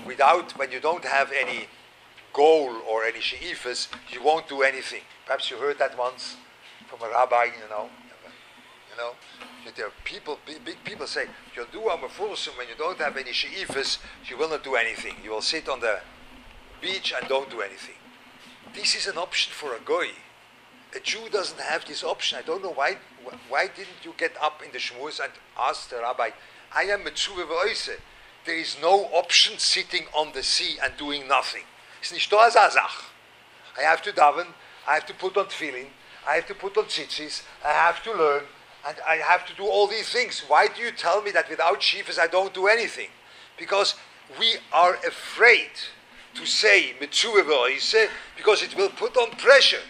[0.07, 1.67] without when you don't have any
[2.33, 5.03] goal or any she'ifas you won't do anything.
[5.25, 6.37] Perhaps you heard that once
[6.87, 7.89] from a rabbi you know
[8.91, 9.13] you know
[9.75, 11.27] there are people big, people say
[11.57, 13.99] you'll do a when you don't have any she'ifas
[14.29, 15.17] you will not do anything.
[15.25, 16.01] You will sit on the
[16.81, 17.96] beach and don't do anything
[18.77, 20.09] this is an option for a goy.
[20.95, 22.39] A Jew doesn't have this option.
[22.39, 22.99] I don't know why.
[23.49, 26.31] Why didn't you get up in the shmuz and ask the rabbi?
[26.75, 27.99] I am Metzuve Ve'oise.
[28.45, 31.65] There is no option sitting on the sea and doing nothing.
[32.01, 32.49] It's nicht da
[33.79, 34.47] I have to daven.
[34.87, 35.89] I have to put on tefillin.
[36.29, 37.43] I have to put on tzitzis.
[37.65, 38.45] I have to learn.
[38.87, 40.45] And I have to do all these things.
[40.47, 43.09] Why do you tell me that without shifas I don't do anything?
[43.59, 43.97] Because
[44.39, 45.71] we are afraid
[46.37, 49.83] to say mitzvah because it will put on pressure.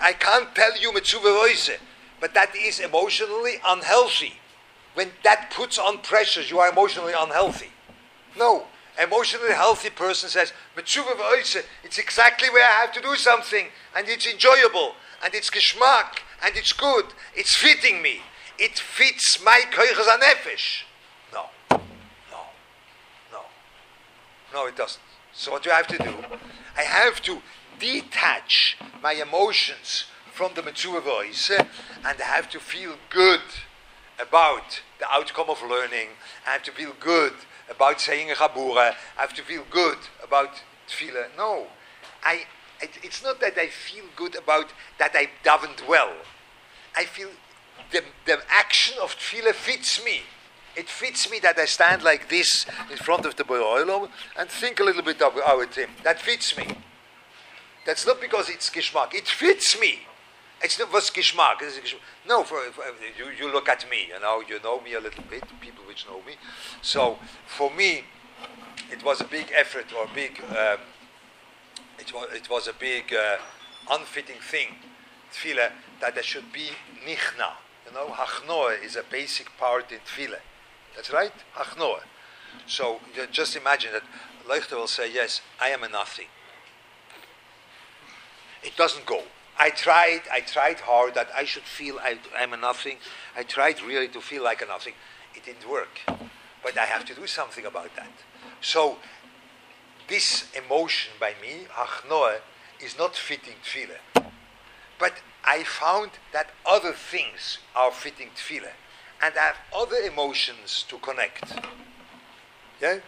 [0.00, 1.78] I can't tell you mitzvah
[2.20, 4.34] but that is emotionally unhealthy.
[4.94, 7.70] When that puts on pressure, you are emotionally unhealthy.
[8.38, 8.64] No,
[9.02, 11.14] emotionally healthy person says mitzvah
[11.82, 16.56] it's exactly where I have to do something, and it's enjoyable, and it's geschmack, and
[16.56, 17.06] it's good.
[17.34, 18.20] It's fitting me.
[18.58, 20.84] It fits my koiches anefesh.
[24.54, 25.02] No, it doesn't.
[25.32, 26.14] So what do I have to do?
[26.76, 27.42] I have to
[27.80, 31.64] detach my emotions from the mature voice eh,
[32.04, 33.40] and I have to feel good
[34.20, 36.08] about the outcome of learning.
[36.46, 37.32] I have to feel good
[37.68, 38.94] about saying a chabura.
[39.18, 41.36] I have to feel good about tefillah.
[41.36, 41.66] No,
[42.22, 42.44] I,
[42.80, 44.66] it, it's not that I feel good about
[45.00, 46.12] that I davened well.
[46.96, 47.30] I feel
[47.90, 50.20] the, the action of tefillah fits me
[50.76, 54.08] it fits me that I stand like this in front of the Boilam
[54.38, 55.90] and think a little bit about him.
[56.02, 56.66] That fits me.
[57.86, 59.14] That's not because it's Geschmack.
[59.14, 60.00] It fits me.
[60.62, 61.60] It's not was Geschmack.
[62.26, 62.82] No, for, for,
[63.18, 66.06] you, you look at me, you know, you know me a little bit, people which
[66.06, 66.34] know me.
[66.80, 68.04] So for me,
[68.90, 70.78] it was a big effort or a big, um,
[71.98, 73.36] it, was, it was a big uh,
[73.90, 74.68] unfitting thing,
[75.32, 76.70] tefillah, that there should be
[77.06, 77.52] nichna.
[77.86, 80.40] You know, hachnoah is a basic part in tefillah.
[80.94, 81.32] That's right?
[81.56, 82.02] Achnoah.
[82.66, 84.02] So just imagine that
[84.48, 86.26] Leuchter will say, yes, I am a nothing.
[88.62, 89.22] It doesn't go.
[89.58, 92.96] I tried, I tried hard that I should feel I, am a nothing.
[93.36, 94.94] I tried really to feel like a nothing.
[95.34, 96.00] It didn't work.
[96.62, 98.10] But I have to do something about that.
[98.60, 98.98] So
[100.08, 102.38] this emotion by me, Achnoah,
[102.80, 104.24] is not fitting tefillah.
[104.98, 108.72] But I found that other things are fitting tefillah
[109.22, 111.52] and I have other emotions to connect.
[112.80, 112.98] Yeah?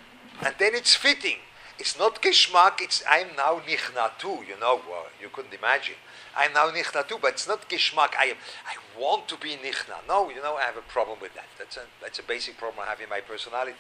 [0.43, 1.37] And then it's fitting.
[1.79, 5.97] It's not geschmack, it's I'm now nichna too, you know, well, you couldn't imagine.
[6.35, 8.13] I'm now nichna too, but it's not geschmack.
[8.19, 8.35] I,
[8.67, 9.97] I want to be nichna.
[10.09, 11.47] No, you know, I have a problem with that.
[11.59, 13.77] That's a, that's a basic problem I have in my personality.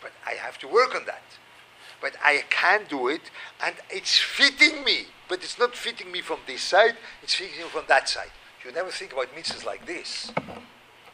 [0.00, 1.22] But I have to work on that.
[2.00, 3.30] But I can do it,
[3.64, 5.06] and it's fitting me.
[5.28, 8.30] But it's not fitting me from this side, it's fitting me from that side.
[8.64, 10.32] You never think about mitzvahs like this.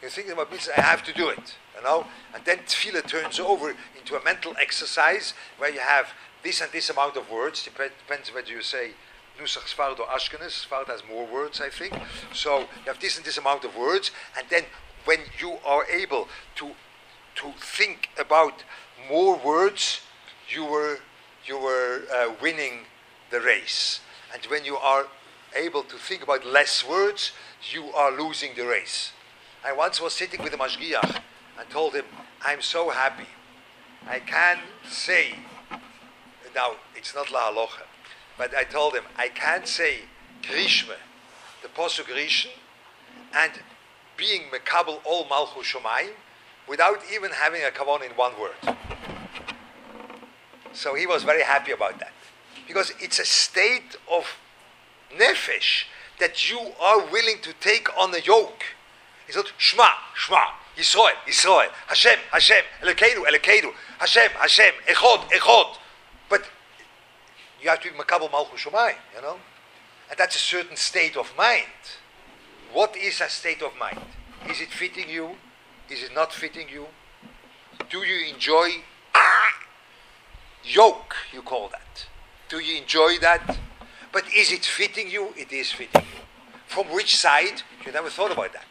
[0.00, 2.06] You're thinking about mitzvah, I have to do it, you know?
[2.34, 6.08] And then tefillah turns over into a mental exercise where you have
[6.42, 8.90] this and this amount of words, Dep- depends whether you say
[9.40, 10.66] Nusach Sfard or Ashkenaz.
[10.66, 11.94] Sfard has more words, I think.
[12.32, 14.64] So you have this and this amount of words, and then
[15.04, 16.72] when you are able to
[17.36, 18.62] to think about
[19.10, 20.00] more words,
[20.48, 20.98] you were
[21.46, 22.86] you were uh, winning
[23.30, 24.00] the race.
[24.32, 25.06] And when you are
[25.54, 27.32] able to think about less words,
[27.72, 29.12] you are losing the race.
[29.64, 31.20] I once was sitting with a mashgiach
[31.58, 32.04] and told him,
[32.44, 33.28] I'm so happy.
[34.06, 35.36] I can say,
[36.54, 37.84] now it's not la halacha,
[38.36, 40.00] but I told him, I can't say
[40.42, 40.96] Grishme,
[41.62, 42.50] the Posuk Rishon,
[43.34, 43.52] and
[44.18, 46.12] being Mekabel all Malchus Shomayim
[46.68, 48.76] without even having a kavan in one word.
[50.74, 52.12] So he was very happy about that.
[52.66, 54.26] Because it's a state of
[55.16, 55.84] nefesh
[56.20, 58.64] that you are willing to take on a yoke.
[59.26, 60.44] It's not Shema, Shema,
[60.76, 65.76] Yisrael, Yisrael, Hashem, Hashem, Elokeinu, Elokeinu, Hashem, Hashem, Echod, Echod.
[66.28, 66.44] But
[67.62, 69.36] you have to be Makabal Malchus Shomayim, you know?
[70.10, 71.64] And that's a certain state of mind.
[72.72, 74.00] What is a state of mind?
[74.48, 75.36] Is it fitting you?
[75.88, 76.86] Is it not fitting you?
[77.88, 78.68] Do you enjoy
[80.64, 82.06] yoke, you call that?
[82.48, 83.58] Do you enjoy that?
[84.12, 85.32] But is it fitting you?
[85.36, 86.22] It is fitting you.
[86.66, 87.62] From which side?
[87.86, 88.66] You never thought about that.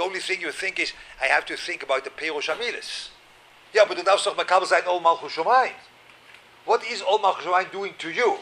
[0.00, 3.10] The only thing you think is, I have to think about the Perush Amilis.
[3.74, 5.36] Ja, but du darfst doch Ol Malchus.
[6.64, 8.38] What is Ol Malchus doing to you?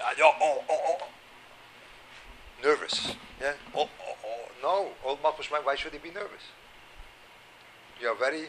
[0.00, 1.08] Oh, oh, oh.
[2.62, 3.16] Nervous.
[3.40, 3.54] Yeah?
[3.74, 4.48] Oh, oh, oh.
[4.62, 6.44] No, Ol Malchus why should he be nervous?
[8.00, 8.44] You are very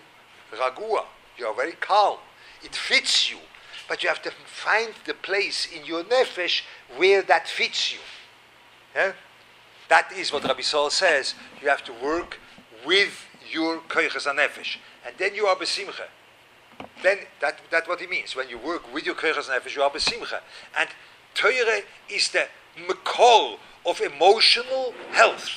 [0.55, 1.05] ragua.
[1.39, 2.19] You are very calm.
[2.63, 3.37] It fits you.
[3.89, 6.61] But you have to find the place in your nefesh
[6.97, 7.99] where that fits you.
[8.95, 9.13] Yeah?
[9.89, 11.33] That is what Rabbi Saul says.
[11.59, 12.37] You have to work
[12.85, 14.77] with your koiches nefesh.
[15.05, 16.07] And then you are besimcha.
[17.01, 18.35] Then that, that's what he means.
[18.35, 20.39] When you work with your koiches nefesh, you are besimcha.
[20.77, 20.89] And
[21.33, 22.47] Torah is the
[22.87, 25.49] mekol of emotional health.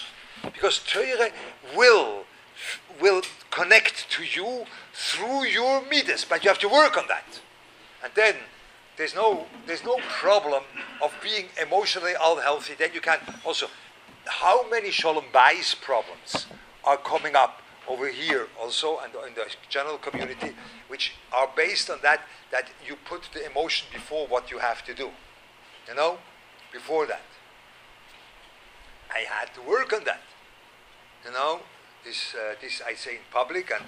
[0.42, 1.30] Because Torah
[1.76, 2.24] will,
[3.00, 7.40] will connect to you through your midas, but you have to work on that.
[8.02, 8.36] And then
[8.96, 10.62] there's no, there's no problem
[11.02, 12.74] of being emotionally unhealthy.
[12.78, 13.68] Then you can also,
[14.26, 16.46] how many shalom bayis problems
[16.86, 20.54] are coming up over here also and in the general community,
[20.88, 22.20] which are based on that,
[22.50, 25.10] that you put the emotion before what you have to do.
[25.88, 26.18] You know,
[26.72, 27.22] before that.
[29.14, 30.20] I had to work on that.
[31.24, 31.60] You know,
[32.04, 33.84] this, uh, this I say in public, and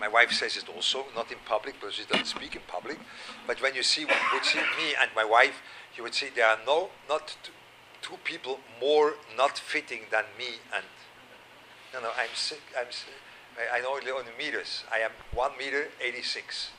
[0.00, 2.98] my wife says it also, not in public because she doesn't speak in public.
[3.46, 5.62] But when you see, would see me and my wife,
[5.96, 7.52] you would see there are no, not two,
[8.02, 10.84] two people more not fitting than me and.
[11.94, 12.60] No, no, I'm sick.
[12.76, 12.88] I'm.
[13.54, 14.82] I, I know only on meters.
[14.92, 16.70] I am one meter eighty-six.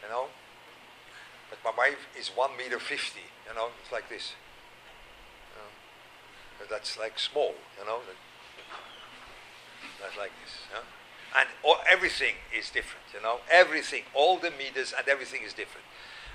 [0.00, 0.26] You know.
[1.50, 3.26] But my wife is one meter fifty.
[3.48, 4.32] You know, it's like this.
[5.50, 6.66] You know?
[6.70, 7.54] That's like small.
[7.78, 7.98] You know.
[10.00, 10.54] That's like this.
[11.36, 13.38] And all, everything is different, you know.
[13.50, 15.84] Everything, all the meters and everything is different.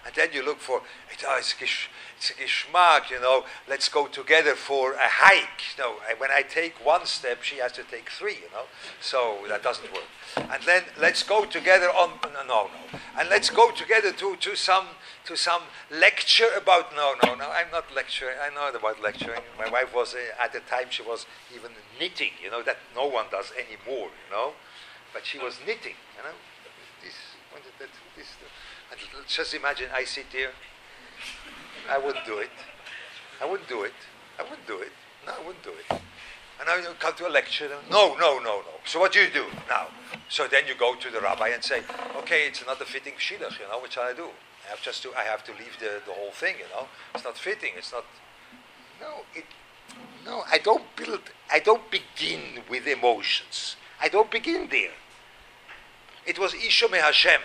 [0.06, 4.56] And then you look for, oh, it's, it's a geschmack, you know, let's go together
[4.56, 5.78] for a hike.
[5.78, 8.66] You know, when I take one step, she has to take three, you know.
[9.02, 10.08] So that doesn't work.
[10.38, 12.70] And then let's go together on, no, no, no.
[13.18, 14.88] And let's go together to, to, some,
[15.26, 18.38] to some lecture about, no, no, no, I'm not lecturing.
[18.42, 19.42] I know about lecturing.
[19.58, 23.06] My wife was, uh, at the time, she was even knitting, you know, that no
[23.06, 24.54] one does anymore, you know.
[25.14, 26.36] But she was knitting, you know.
[27.04, 27.16] This,
[27.80, 28.28] that, this,
[29.28, 30.52] just imagine I sit here.
[31.90, 32.50] I wouldn't do it.
[33.42, 33.94] I wouldn't do it.
[34.40, 34.92] I wouldn't do it.
[35.26, 36.02] No, I wouldn't do it.
[36.60, 37.70] And you come to a lecture.
[37.90, 38.64] no, no, no, no.
[38.86, 39.88] So what do you do now?
[40.28, 41.82] So then you go to the rabbi and say,
[42.18, 44.28] okay, it's not a fitting shidduch, you know, what shall I do?
[44.66, 46.88] I have just to, I have to leave the, the whole thing, you know.
[47.16, 47.72] It's not fitting.
[47.78, 48.06] It's not.
[49.00, 49.46] No, it.
[50.26, 51.22] No, I don't build.
[51.52, 53.78] I don't begin with emotions.
[54.02, 54.92] I don't begin there.
[56.26, 57.42] It was Isha Hashem.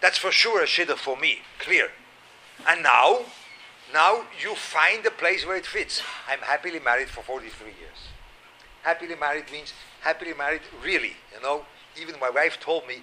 [0.00, 1.90] That's for sure a shidduch for me, clear.
[2.66, 3.20] And now,
[3.92, 6.02] now you find a place where it fits.
[6.28, 8.08] I'm happily married for 43 years.
[8.82, 11.64] Happily married means happily married really, you know.
[12.00, 13.02] Even my wife told me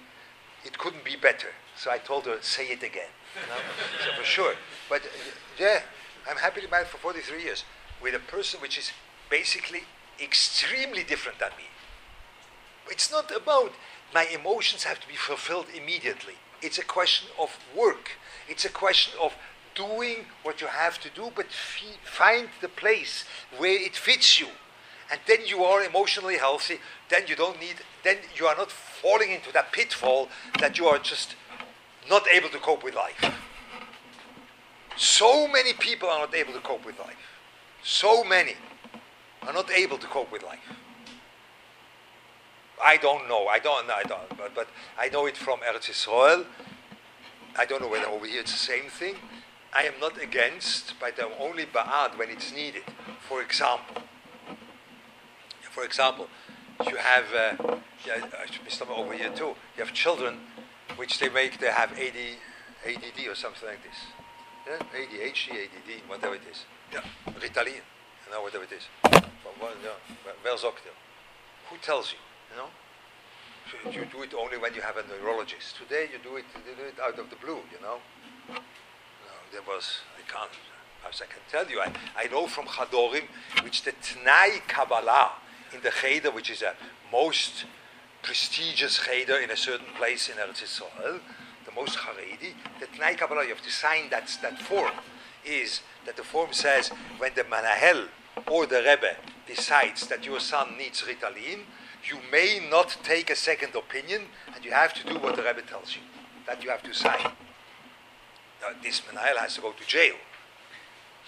[0.64, 1.48] it couldn't be better.
[1.76, 3.10] So I told her, say it again.
[3.34, 3.60] You know?
[4.04, 4.54] so for sure.
[4.88, 5.08] But uh,
[5.58, 5.80] yeah,
[6.28, 7.64] I'm happily married for 43 years
[8.02, 8.92] with a person which is
[9.30, 9.82] basically
[10.20, 11.64] extremely different than me.
[12.90, 13.72] It's not about
[14.12, 16.34] my emotions have to be fulfilled immediately.
[16.62, 18.12] It's a question of work.
[18.48, 19.34] It's a question of
[19.74, 21.46] doing what you have to do, but
[22.04, 23.24] find the place
[23.56, 24.48] where it fits you.
[25.10, 26.80] And then you are emotionally healthy.
[27.08, 30.28] Then you don't need, then you are not falling into that pitfall
[30.58, 31.36] that you are just
[32.10, 33.32] not able to cope with life.
[34.96, 37.16] So many people are not able to cope with life.
[37.82, 38.56] So many
[39.42, 40.58] are not able to cope with life.
[42.84, 43.46] I don't know.
[43.46, 43.94] I don't know.
[43.94, 44.28] I don't.
[44.36, 44.68] But, but
[44.98, 46.44] I know it from Eretz Yisrael.
[47.56, 49.16] I don't know whether over here it's the same thing.
[49.74, 52.82] I am not against, but I'm only ba'ad when it's needed.
[53.28, 54.02] For example,
[55.70, 56.28] for example,
[56.86, 57.76] you have, uh,
[58.06, 58.24] yeah,
[58.68, 59.54] somewhere over here too.
[59.76, 60.38] You have children,
[60.96, 62.18] which they make, they have AD,
[62.86, 63.98] ADD or something like this.
[64.66, 66.64] Yeah, ADHD, ADD, whatever it is.
[66.92, 68.84] Yeah, Ritalin, you know, whatever it is.
[69.12, 69.20] Yeah,
[70.42, 72.18] Where's Who tells you,
[72.50, 72.68] you know?
[73.92, 75.76] you do it only when you have a neurologist.
[75.76, 77.98] Today you do it, you do it out of the blue, you know.
[78.48, 78.56] No,
[79.52, 80.50] there was, I can't,
[81.08, 83.24] as I can tell you, I, I know from Chadorim,
[83.62, 85.32] which the Tnai Kabbalah
[85.74, 86.74] in the Cheder, which is a
[87.12, 87.66] most
[88.22, 91.20] prestigious Cheder in a certain place in Eretz Yisrael,
[91.64, 94.92] the most Haredi, the Tnai Kabbalah, you have to sign that, that form,
[95.44, 96.88] is that the form says
[97.18, 98.08] when the Manahel
[98.50, 101.60] or the Rebbe decides that your son needs Ritalin,
[102.04, 104.22] you may not take a second opinion,
[104.54, 106.02] and you have to do what the Rebbe tells you.
[106.46, 107.32] That you have to sign.
[108.60, 110.14] Now, this Menahel has to go to jail.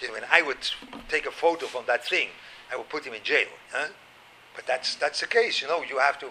[0.01, 0.71] When I would
[1.09, 2.29] take a photo from that thing,
[2.73, 3.49] I would put him in jail.
[3.73, 3.89] Huh?
[4.55, 6.31] But that's, that's the case, you know, you have to.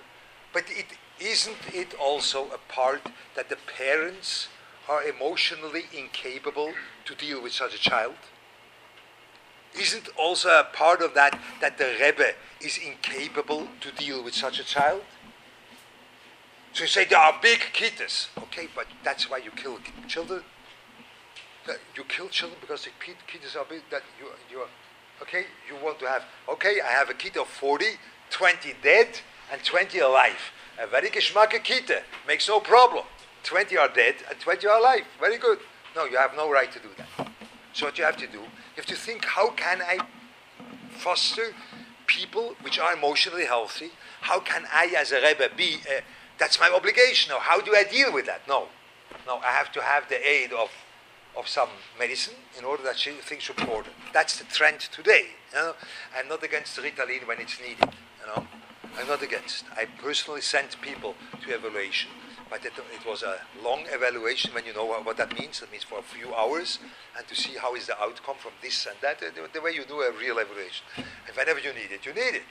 [0.52, 0.86] But it,
[1.20, 4.48] isn't it also a part that the parents
[4.88, 6.74] are emotionally incapable
[7.06, 8.16] to deal with such a child?
[9.80, 14.60] Isn't also a part of that that the Rebbe is incapable to deal with such
[14.60, 15.02] a child?
[16.74, 18.28] So you say there are big kittas.
[18.38, 20.44] Okay, but that's why you kill children.
[21.96, 23.82] You kill children because the kittas are big.
[23.92, 24.66] That you you
[25.22, 25.46] okay.
[25.68, 26.82] You want to have okay.
[26.82, 27.86] I have a kid of 40,
[28.30, 29.08] 20 dead,
[29.52, 30.52] and 20 alive.
[30.82, 33.04] A very geschmacke kita makes no problem.
[33.44, 35.06] 20 are dead and 20 are alive.
[35.20, 35.60] Very good.
[35.96, 37.30] No, you have no right to do that.
[37.74, 40.00] So what you have to do, you have to think, how can I
[40.98, 41.54] foster
[42.10, 43.92] people which are emotionally healthy?
[44.22, 45.78] How can I, as a Rebbe, be,
[46.38, 47.32] that's my obligation.
[47.32, 48.42] Now, how do I deal with that?
[48.48, 48.68] No.
[49.28, 50.70] No, I have to have the aid of,
[51.38, 53.56] of some medicine in order that she, things should.
[54.14, 55.28] That's the trend today.
[55.54, 55.74] You know?
[56.18, 57.94] I'm not against Ritalin when it's needed.
[58.22, 58.48] You know?
[58.98, 59.66] I'm not against.
[59.78, 62.10] I personally sent people to evaluation
[62.51, 65.61] but it, it, was a long evaluation when you know what, what, that means.
[65.61, 66.79] That means for a few hours
[67.17, 69.21] and to see how is the outcome from this and that.
[69.21, 70.85] The, the, way you do a real evaluation.
[70.97, 72.43] And whenever you need it, you need it.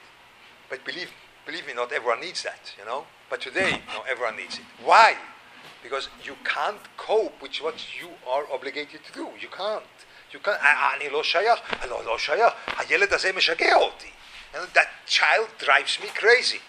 [0.68, 1.10] But believe,
[1.46, 3.04] believe me, not everyone needs that, you know.
[3.30, 4.64] But today, no, everyone needs it.
[4.82, 5.16] Why?
[5.82, 9.28] Because you can't cope with what you are obligated to do.
[9.40, 9.84] You can't.
[10.32, 10.58] You can't.
[10.96, 12.52] אני לא שייך, לא, לא שייך.
[12.66, 14.10] הילד הזה משגע אותי.
[14.74, 16.60] That child drives me crazy.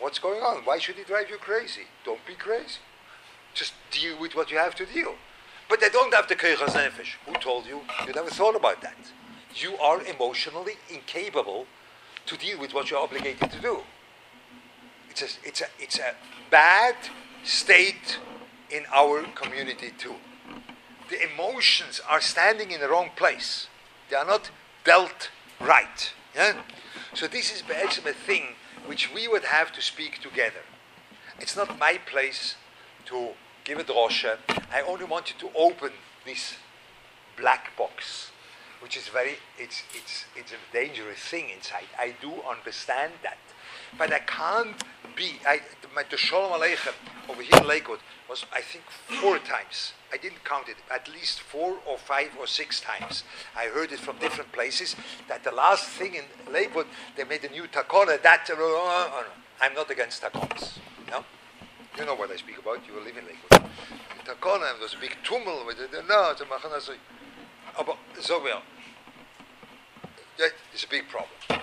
[0.00, 0.64] What's going on?
[0.64, 1.82] Why should it drive you crazy?
[2.04, 2.78] Don't be crazy.
[3.52, 5.14] Just deal with what you have to deal.
[5.68, 7.16] But they don't have the keichas nefesh.
[7.26, 7.80] Who told you?
[8.06, 8.96] You never thought about that.
[9.54, 11.66] You are emotionally incapable
[12.26, 13.80] to deal with what you're obligated to do.
[15.10, 16.14] It's a, it's a, it's a
[16.50, 16.94] bad
[17.44, 18.18] state
[18.70, 20.14] in our community too.
[21.10, 23.66] The emotions are standing in the wrong place.
[24.08, 24.50] They are not
[24.84, 25.30] dealt
[25.60, 26.12] right.
[26.34, 26.62] Yeah?
[27.12, 28.54] So this is a thing
[28.86, 30.64] which we would have to speak together.
[31.38, 32.56] It's not my place
[33.06, 33.30] to
[33.64, 34.38] give a drosha.
[34.72, 35.92] I only wanted to open
[36.24, 36.56] this
[37.36, 38.30] black box,
[38.80, 41.88] which is very, it's, it's, it's a dangerous thing inside.
[41.98, 43.38] I do understand that.
[43.98, 44.76] But I can't
[45.16, 45.60] be, I,
[45.94, 46.94] my, the Shalom Aleichem
[47.28, 48.84] over here in Lakewood was, I think,
[49.20, 49.92] four times.
[50.12, 53.24] I didn't count it, at least four or five or six times.
[53.56, 54.96] I heard it from different places
[55.28, 56.86] that the last thing in Lakewood,
[57.16, 58.20] they made a new takona.
[58.22, 59.22] That, uh,
[59.60, 60.78] I'm not against takonas.
[61.10, 61.24] No?
[61.98, 62.80] You know what I speak about.
[62.86, 63.70] You live in Lakewood.
[64.24, 65.90] The takona was a big tumult with it.
[66.08, 66.80] No, it's a machana.
[66.80, 68.62] So well.
[70.72, 71.60] It's a big problem.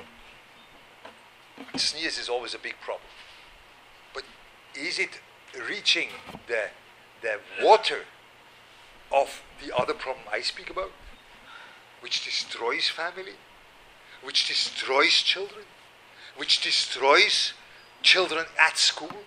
[1.76, 3.10] Sneeze is always a big problem.
[4.14, 4.24] But
[4.76, 5.20] is it
[5.68, 6.10] reaching
[6.48, 6.70] the,
[7.22, 8.06] the water
[9.12, 10.92] of the other problem I speak about,
[12.02, 13.34] which destroys family,
[14.24, 15.66] which destroys children,
[16.36, 17.54] which destroys
[18.02, 19.24] children at school?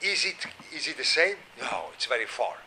[0.00, 1.36] Is it, is it the same?
[1.60, 2.58] No, it's very far.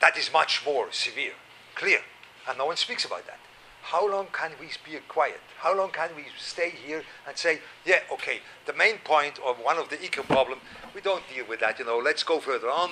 [0.00, 1.34] That is much more severe,
[1.74, 2.00] clear,
[2.48, 3.38] and no one speaks about that.
[3.86, 5.40] How long can we be quiet?
[5.58, 9.78] How long can we stay here and say, yeah, okay, the main point or one
[9.78, 10.58] of the eco problem,
[10.92, 12.90] we don't deal with that, you know, let's go further on.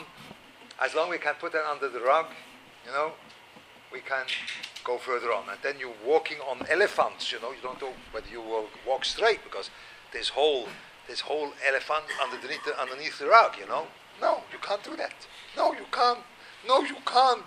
[0.80, 2.26] As long as we can put that under the rug,
[2.86, 3.10] you know,
[3.92, 4.24] we can
[4.84, 5.48] go further on.
[5.48, 9.04] And then you're walking on elephants, you know, you don't know whether you will walk
[9.04, 9.70] straight because
[10.12, 10.68] this whole
[11.08, 13.86] this whole elephant underneath the, underneath the rug, you know.
[14.20, 15.12] No, you can't do that.
[15.56, 16.20] No, you can't.
[16.66, 17.42] No, you can't.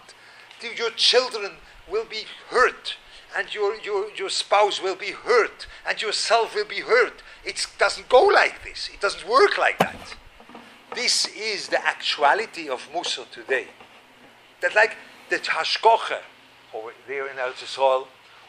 [0.78, 1.54] Your children
[1.90, 2.98] will be hurt,
[3.36, 7.22] and your, your, your spouse will be hurt, and yourself will be hurt.
[7.46, 8.90] It doesn't go like this.
[8.94, 10.16] It doesn't work like that.
[10.96, 13.68] This is the actuality of Musa today.
[14.62, 14.96] That like
[15.30, 16.20] the hashkoche
[16.74, 17.78] over there in Eretz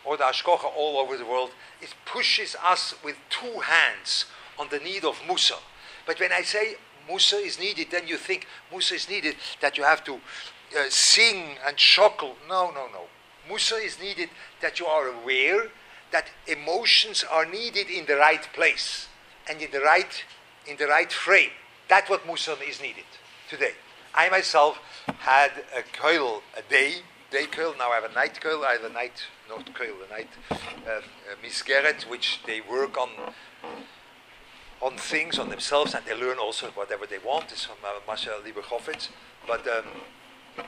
[0.05, 1.51] or the hashkoche all over the world,
[1.83, 4.27] it pushes us with two hands
[4.59, 5.57] on the need of Musa.
[6.07, 6.77] But when I say
[7.07, 11.57] Musa is needed, then you think Musa is needed that you have to uh, sing
[11.67, 12.37] and chuckle.
[12.49, 13.07] No, no, no.
[13.49, 14.31] Musa is needed
[14.61, 15.69] that you are aware
[16.11, 19.09] that emotions are needed in the right place
[19.49, 20.25] and in the right
[20.67, 21.51] in the right frame.
[21.89, 23.05] That's what Musa is needed
[23.49, 23.73] today.
[24.15, 24.79] I myself
[25.21, 26.97] had a coil a day,
[27.31, 27.75] day coil.
[27.79, 28.65] Now I have a night coil.
[28.65, 31.01] I have a night, not coil, a night uh, uh,
[31.43, 33.11] misgeret, which they work on
[34.81, 37.51] on things, on themselves, and they learn also whatever they want.
[37.51, 38.39] It's from uh, Masha.
[39.47, 40.65] But um,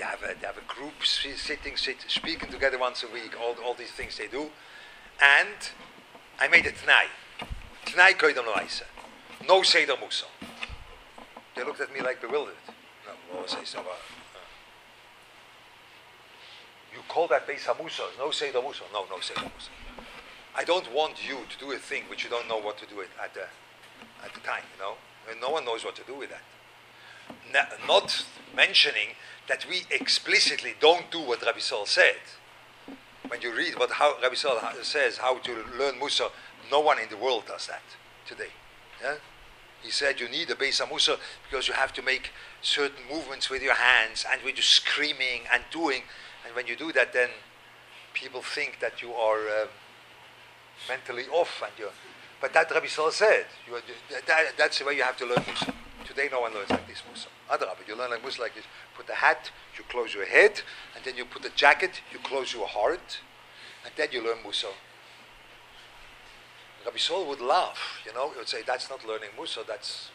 [0.00, 3.54] they, have a, they, have a, group sitting, sit, speaking together once a week, all,
[3.62, 4.48] all these things they do.
[5.20, 5.70] And
[6.38, 7.04] I made a Tnai.
[7.84, 8.84] Tnai Koidam Loaisa.
[9.46, 10.24] No Seder Musa.
[11.54, 12.54] They looked at me like bewildered.
[13.06, 13.82] No, what was I uh,
[16.94, 18.04] You call that Beis Hamusa?
[18.18, 18.84] No Seder Musa.
[18.94, 19.70] No, no Seder Musa.
[20.56, 23.02] I don't want you to do a thing which you don't know what to do
[23.02, 23.42] at the,
[24.24, 24.94] at the time, you know?
[25.30, 27.76] And no one knows what to do with that.
[27.86, 28.24] not
[28.56, 29.10] mentioning
[29.50, 32.22] that we explicitly don't do what Rabbi Saul said.
[33.26, 36.28] When you read what how Rabbi Saul says how to learn Musa,
[36.70, 37.82] no one in the world does that
[38.24, 38.52] today.
[39.02, 39.16] Yeah?
[39.82, 41.16] He said you need a Beis Musa
[41.50, 42.30] because you have to make
[42.62, 46.02] certain movements with your hands and with you screaming and doing.
[46.46, 47.30] And when you do that, then
[48.14, 49.66] people think that you are uh,
[50.88, 51.60] mentally off.
[51.60, 51.88] And you
[52.40, 53.82] but that Rabbi Saul said, you are,
[54.28, 55.74] that, that's the way you have to learn Musa.
[56.04, 57.28] Today no one learns like this Musa.
[57.48, 58.64] But you learn like Musa like this.
[58.96, 60.62] Put the hat, you close your head,
[60.94, 63.20] and then you put the jacket, you close your heart,
[63.84, 64.68] and then you learn Musa.
[66.84, 70.10] Rabbi Saul would laugh, you know, he would say, that's not learning Musa, that's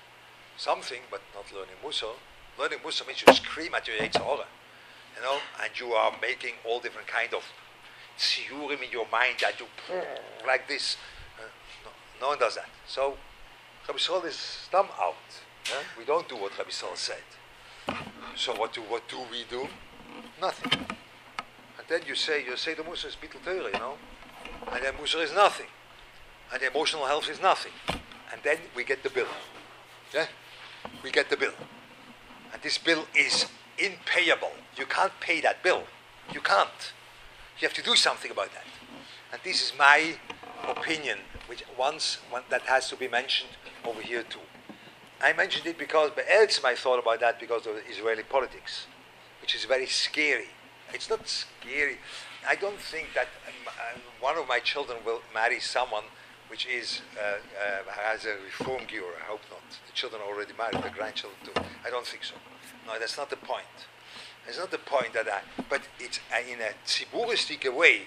[0.58, 2.08] something, but not learning Musa.
[2.58, 4.46] Learning Musa means you scream at your Yetzer Hara,
[5.16, 7.44] you know, and you are making all different kind of
[8.18, 9.68] tziyurim in your mind that you
[10.48, 10.98] like this.
[11.38, 11.44] Uh,
[11.84, 12.70] no, no, one does that.
[12.88, 13.18] So
[13.88, 15.16] Rabbi Saul is dumb out.
[15.70, 15.78] Yeah?
[15.98, 17.24] We don't do what Rabbi Saul said.
[18.36, 19.68] So what do what do we do?
[20.42, 20.72] Nothing.
[21.78, 23.96] And then you say you say the Musa is Bittul Torah, you know,
[24.72, 25.68] and then Musa is nothing,
[26.52, 29.28] and the emotional health is nothing, and then we get the bill.
[30.14, 30.28] Yeah,
[31.04, 31.54] we get the bill,
[32.52, 33.46] and this bill is
[33.78, 34.54] impayable.
[34.78, 35.84] You can't pay that bill.
[36.34, 36.94] You can't.
[37.60, 38.66] You have to do something about that.
[39.32, 40.16] And this is my
[40.68, 43.52] opinion, which once that has to be mentioned
[43.86, 44.45] over here too.
[45.22, 48.88] I mentioned it because but else I thought about that because of Israeli politics,
[49.42, 50.48] which is very scary.
[50.94, 51.98] It's not scary.
[52.48, 56.04] I don't think that um, one of my children will marry someone
[56.48, 59.04] which is uh, uh, has a reform gear.
[59.20, 59.64] I hope not.
[59.88, 61.54] The children are already married, the grandchildren too.
[61.86, 62.36] I don't think so.
[62.86, 63.66] No, that's not the point.
[64.48, 68.02] It's not the point that I, but it's uh, in a tziburistic way,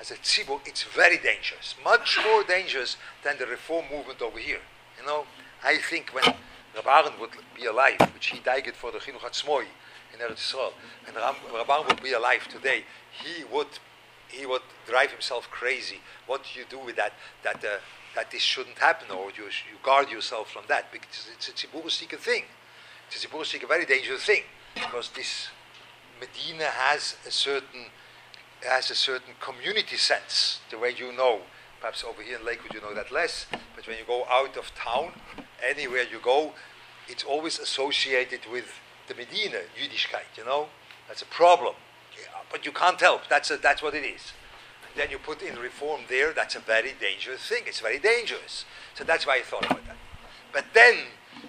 [0.00, 4.60] as a tzibur, it's very dangerous, much more dangerous than the reform movement over here.
[4.98, 5.24] You know,
[5.64, 6.24] I think when
[6.74, 9.64] Rab Aaron would be alive, which he died for the Chinuch Hatzmoi
[10.12, 10.72] in Eretz Yisrael,
[11.06, 11.36] and Rab,
[11.70, 13.78] Aaron would be alive today, he would
[14.28, 16.00] he would drive himself crazy.
[16.26, 17.12] What do you do with that?
[17.42, 17.78] That uh,
[18.14, 22.18] that this shouldn't happen, or you, you guard yourself from that because it's a tziburistic
[22.18, 22.44] thing.
[23.06, 24.42] It's a tziburistic, a very dangerous thing
[24.74, 25.48] because this
[26.20, 27.86] Medina has a certain
[28.62, 31.40] has a certain community sense, the way you know.
[31.80, 33.46] Perhaps over here in Lakewood you know that less,
[33.76, 35.12] but when you go out of town,
[35.66, 36.52] anywhere you go,
[37.08, 38.66] it's always associated with
[39.08, 40.68] the Medina, Yiddishkeit, you know?
[41.08, 41.74] That's a problem.
[42.18, 43.28] Yeah, but you can't help.
[43.28, 44.32] That's, a, that's what it is.
[44.96, 47.64] Then you put in reform there, that's a very dangerous thing.
[47.66, 48.64] It's very dangerous.
[48.94, 49.96] So that's why I thought about that.
[50.52, 50.98] But then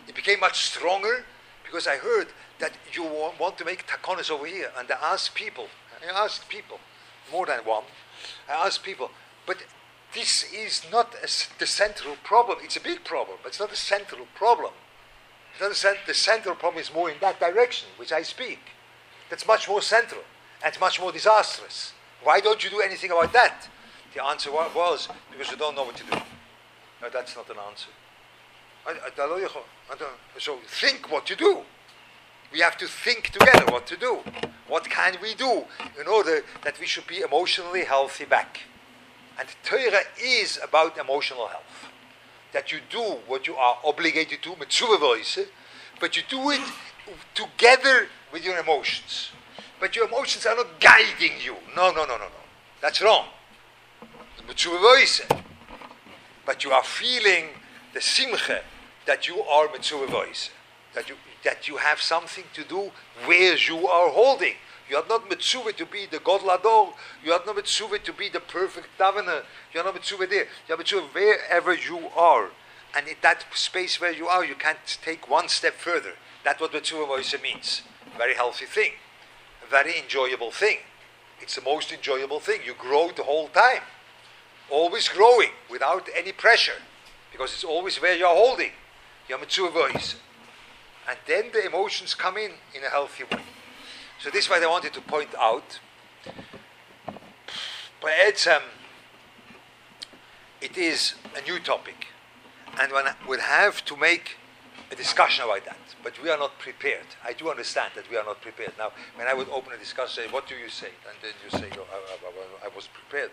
[0.07, 1.25] it became much stronger
[1.63, 2.27] because I heard
[2.59, 4.71] that you want to make takonis over here.
[4.77, 5.67] And I asked people,
[6.01, 6.79] I asked people,
[7.31, 7.83] more than one,
[8.49, 9.11] I asked people,
[9.45, 9.57] but
[10.15, 11.27] this is not a,
[11.59, 12.57] the central problem.
[12.63, 14.71] It's a big problem, but it's not the central problem.
[15.59, 18.59] The central problem is more in that direction, which I speak.
[19.29, 20.21] That's much more central
[20.63, 21.93] and much more disastrous.
[22.23, 23.69] Why don't you do anything about that?
[24.13, 26.17] The answer was because you don't know what to do.
[27.01, 27.89] No, that's not an answer.
[30.39, 31.61] So think what to do.
[32.51, 34.19] We have to think together what to do.
[34.67, 35.65] What can we do
[35.99, 38.61] in order that we should be emotionally healthy back?
[39.37, 41.89] And Torah is about emotional health.
[42.53, 46.61] That you do what you are obligated to, but you do it
[47.33, 49.31] together with your emotions.
[49.79, 51.55] But your emotions are not guiding you.
[51.75, 52.43] No, no, no, no, no.
[52.81, 53.25] That's wrong.
[56.45, 57.45] But you are feeling
[57.93, 58.61] the simcha
[59.05, 60.07] that you are mitzvah
[60.93, 62.91] that you that you have something to do
[63.25, 64.55] where you are holding.
[64.89, 66.93] You are not mitzvah to be the God Lador.
[67.23, 69.43] You are not mitzvah to be the perfect davener.
[69.73, 70.47] You are not mitzvah there.
[70.67, 72.49] You are mitzvah wherever you are.
[72.95, 76.13] And in that space where you are, you can't take one step further.
[76.43, 77.81] That's what mitzvah moise means.
[78.17, 78.91] Very healthy thing.
[79.69, 80.77] Very enjoyable thing.
[81.41, 82.61] It's the most enjoyable thing.
[82.65, 83.81] You grow the whole time.
[84.69, 86.79] Always growing without any pressure.
[87.31, 88.71] Because it's always where you're holding.
[89.27, 90.15] Your mitzvah voice.
[91.09, 93.41] And then the emotions come in in a healthy way.
[94.19, 95.79] So this is what I wanted to point out.
[98.01, 98.11] But
[100.61, 102.07] it is a new topic.
[102.79, 104.37] And one would have to make
[104.91, 105.77] a discussion about that.
[106.03, 107.05] But we are not prepared.
[107.23, 108.73] I do understand that we are not prepared.
[108.77, 110.91] Now, when I would open a discussion, say, what do you say?
[111.07, 113.31] And then you say, oh, I, I, I was prepared.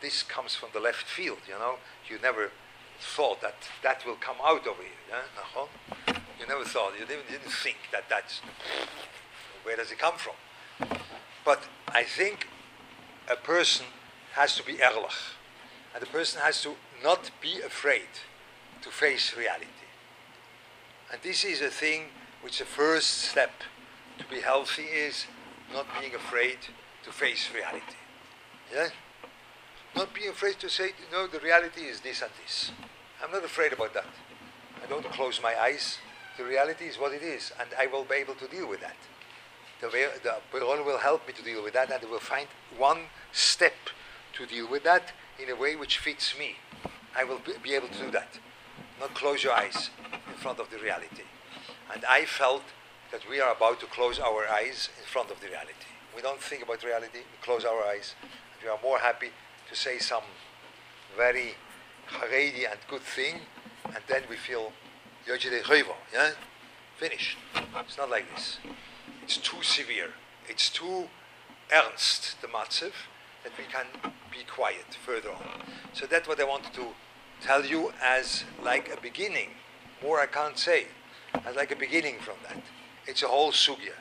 [0.00, 1.76] This comes from the left field, you know.
[2.08, 2.50] You never
[3.00, 4.92] thought that that will come out over here.
[5.08, 5.66] Yeah?
[6.38, 8.40] You never thought, you didn't, didn't think that that's,
[9.64, 10.34] where does it come from?
[11.44, 12.46] But I think
[13.30, 13.86] a person
[14.34, 15.36] has to be erlich.
[15.94, 18.08] And the person has to not be afraid
[18.82, 19.66] to face reality.
[21.12, 22.04] And this is a thing
[22.40, 23.52] which the first step
[24.18, 25.26] to be healthy is
[25.72, 26.58] not being afraid
[27.04, 27.96] to face reality.
[28.72, 28.88] Yeah?
[29.94, 32.72] Not being afraid to say, no, the reality is this and this.
[33.22, 34.06] I'm not afraid about that.
[34.82, 35.98] I don't close my eyes.
[36.38, 38.96] The reality is what it is, and I will be able to deal with that.
[39.82, 42.46] The, way, the Beron will help me to deal with that, and will find
[42.78, 43.74] one step
[44.34, 45.12] to deal with that
[45.42, 46.54] in a way which fits me.
[47.16, 48.38] I will be able to do that.
[49.00, 49.90] Not close your eyes
[50.28, 51.24] in front of the reality.
[51.92, 52.62] And I felt
[53.10, 55.90] that we are about to close our eyes in front of the reality.
[56.14, 58.14] We don't think about reality, we close our eyes.
[58.22, 59.30] And we are more happy
[59.68, 60.22] to say some
[61.16, 61.56] very
[62.08, 63.40] Haredi and good thing,
[63.86, 64.72] and then we feel
[65.26, 66.30] yeah?
[66.96, 67.36] Finished.
[67.80, 68.58] It's not like this.
[69.22, 70.10] It's too severe.
[70.48, 71.08] It's too
[71.72, 72.92] ernst, the matziv,
[73.44, 73.86] that we can
[74.30, 75.62] be quiet further on.
[75.92, 76.88] So that's what I wanted to
[77.40, 79.50] tell you as like a beginning.
[80.02, 80.86] More I can't say.
[81.46, 82.62] As like a beginning from that.
[83.06, 83.94] It's a whole sugya.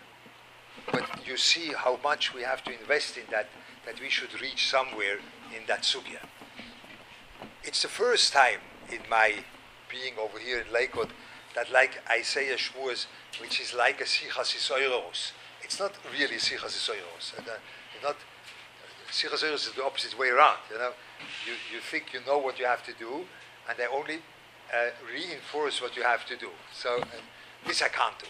[0.91, 3.49] But you see how much we have to invest in that,
[3.85, 5.17] that we should reach somewhere
[5.55, 6.25] in that sugya.
[7.63, 8.59] It's the first time
[8.91, 9.43] in my
[9.89, 11.09] being over here in Lakewood
[11.55, 13.05] that like I say a shmuz,
[13.39, 15.31] which is like a sichas isoiros.
[15.63, 17.37] It's not really sichas isoiros.
[17.39, 17.57] Uh,
[18.03, 18.17] not
[19.11, 20.57] sichas isoiros is the opposite way around.
[20.71, 20.91] You know,
[21.45, 23.25] you, you think you know what you have to do,
[23.69, 24.19] and they only
[24.73, 26.49] uh, reinforce what you have to do.
[26.73, 27.05] So uh,
[27.65, 28.27] this I can't do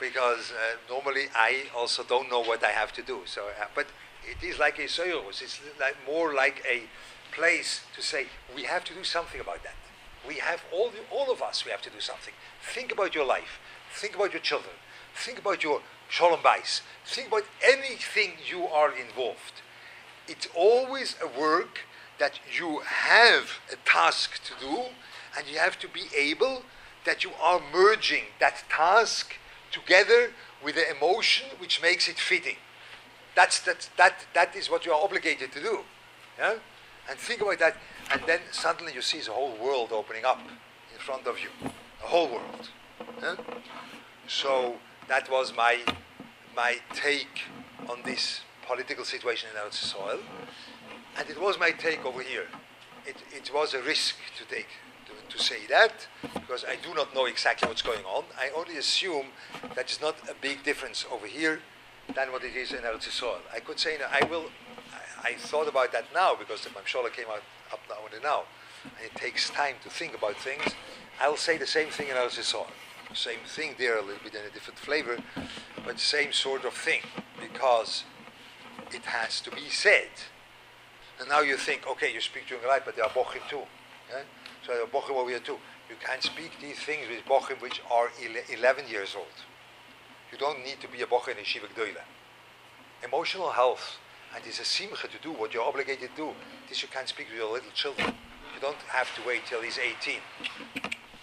[0.00, 3.20] because uh, normally I also don't know what I have to do.
[3.26, 3.86] So, uh, but
[4.24, 5.42] it is like a soiros.
[5.42, 6.82] It's like more like a
[7.32, 9.74] place to say we have to do something about that.
[10.26, 12.34] We have all, the, all of us, we have to do something.
[12.74, 13.58] Think about your life.
[13.92, 14.74] Think about your children.
[15.14, 16.80] Think about your shalom bais.
[17.04, 19.62] Think about anything you are involved.
[20.28, 21.80] It's always a work
[22.18, 24.82] that you have a task to do,
[25.36, 26.62] and you have to be able
[27.04, 29.34] that you are merging that task
[29.72, 30.30] together
[30.62, 32.56] with the emotion which makes it fitting.
[33.34, 35.80] That's, that, that, that is what you are obligated to do.
[36.38, 36.56] Yeah?
[37.08, 37.76] And think about that
[38.12, 40.40] and then suddenly you see the whole world opening up
[40.92, 41.48] in front of you.
[41.62, 42.70] The whole world.
[44.26, 44.76] So
[45.08, 45.78] that was my,
[46.56, 47.42] my take
[47.88, 50.20] on this political situation in our soil.
[51.18, 52.46] And it was my take over here.
[53.04, 54.68] It, it was a risk to take,
[55.06, 58.24] to, to say that, because I do not know exactly what's going on.
[58.38, 59.26] I only assume
[59.74, 61.60] that it's not a big difference over here
[62.14, 63.40] than what it is in Eretz Yisrael.
[63.52, 64.46] I could say, I will,
[65.22, 67.42] I, I thought about that now because the Mamshola came out
[67.72, 68.44] up now and now.
[68.84, 70.74] And it takes time to think about things.
[71.20, 72.30] I'll say the same thing in Al
[73.14, 75.18] Same thing there, a little bit in a different flavor,
[75.84, 77.00] but same sort of thing,
[77.40, 78.04] because
[78.92, 80.10] it has to be said.
[81.18, 83.62] And now you think, okay, you speak during life, but there are bochim too.
[84.10, 84.22] Yeah?
[84.64, 85.58] So there are bochim over here too.
[85.88, 88.10] You can't speak these things with bochim which are
[88.52, 89.26] 11 years old.
[90.32, 92.04] You don't need to be a bochim in Shiva Gdoila.
[93.04, 93.98] Emotional health
[94.34, 96.30] and it's a simcha to do what you're obligated to do.
[96.68, 98.14] This you can't speak to your little children.
[98.54, 100.20] You don't have to wait till he's 18.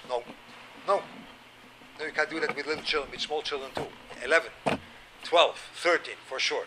[0.10, 0.24] No,
[0.88, 1.02] no.
[2.00, 3.88] No, you can't do that with little children, with small children too.
[4.24, 4.50] 11,
[5.24, 6.66] 12, 13, for sure.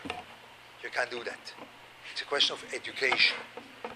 [0.83, 1.53] You can't do that.
[2.11, 3.37] It's a question of education.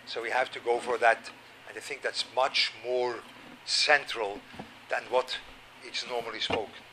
[0.05, 1.29] So we have to go for that.
[1.67, 3.15] And I think that's much more
[3.65, 4.39] central
[4.89, 5.37] than what
[5.85, 6.83] is normally spoken.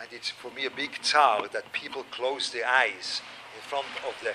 [0.00, 3.22] And it's for me a big tsar that people close their eyes
[3.54, 4.34] in front of the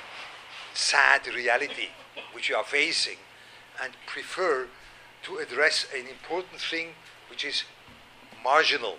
[0.74, 1.90] sad reality
[2.32, 3.18] which you are facing
[3.84, 4.68] and prefer
[5.24, 6.90] to address an important thing
[7.30, 7.64] which is
[8.44, 8.96] marginal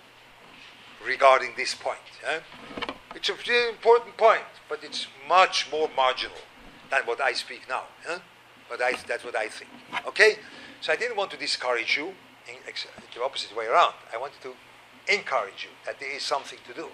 [1.05, 1.99] regarding this point.
[2.27, 2.39] Eh?
[3.15, 6.37] It's a very important point, but it's much more marginal
[6.89, 7.83] than what I speak now.
[8.05, 8.19] Huh?
[8.69, 9.69] But I, that's what I think.
[10.07, 10.37] Okay?
[10.79, 12.13] So I didn't want to discourage you,
[12.47, 13.93] in, ex- the opposite way around.
[14.13, 14.53] I wanted to
[15.13, 16.87] encourage you that there is something to do.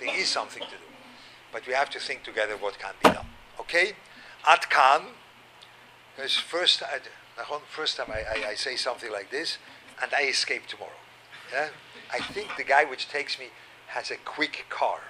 [0.00, 0.88] There is something to do.
[1.52, 3.26] But we have to think together what can be done.
[3.60, 3.92] Okay?
[4.46, 5.02] At Khan,
[6.16, 6.98] first, I,
[7.68, 9.58] first time I, I, I, say something like this,
[10.02, 10.90] and I escape tomorrow.
[11.52, 11.68] Yeah?
[12.12, 13.46] I think the guy which takes me
[13.88, 15.00] has a quick car,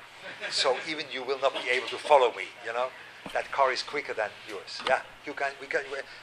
[0.50, 2.44] so even you will not be able to follow me.
[2.66, 2.88] You know,
[3.32, 4.82] that car is quicker than yours.
[4.86, 5.52] Yeah, you can.
[5.60, 5.82] We can.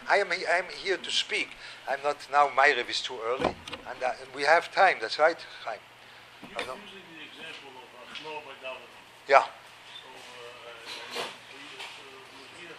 [0.09, 0.31] I am.
[0.31, 1.49] I am here to speak.
[1.89, 2.49] I'm not now.
[2.55, 3.55] My rev is too early,
[3.89, 4.97] and uh, we have time.
[5.01, 5.79] That's right, Chaim.
[6.43, 7.87] Using the example of
[8.45, 8.89] by David.
[9.27, 9.43] Yeah.
[9.43, 11.25] So, uh, uh,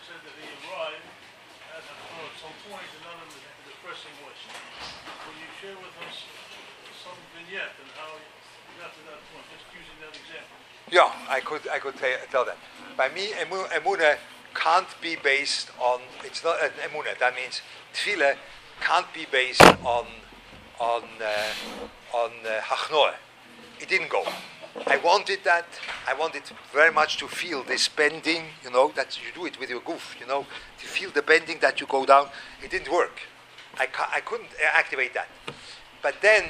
[0.07, 1.03] said that he arrived
[1.75, 1.83] at
[2.39, 4.39] some point and none of the pressing was.
[5.27, 6.36] Will you share with us
[7.47, 10.57] vignette and how to that point, just using that example?
[10.91, 12.59] Yeah, I could, I could tell tell that.
[12.97, 14.17] By me, emuna
[14.55, 16.01] can't be based on.
[16.25, 17.19] It's not an emuna.
[17.19, 17.63] That means
[17.95, 18.37] tefillah
[18.81, 20.07] can't be based on
[20.81, 23.13] on uh, on uh,
[23.81, 24.25] It didn't go.
[24.87, 25.67] I wanted that.
[26.07, 26.43] I wanted
[26.73, 28.45] very much to feel this bending.
[28.63, 30.17] You know that you do it with your goof.
[30.21, 30.47] You know
[30.79, 32.29] to feel the bending that you go down.
[32.63, 33.21] It didn't work.
[33.79, 35.29] I, ca- I couldn't activate that.
[36.03, 36.45] But then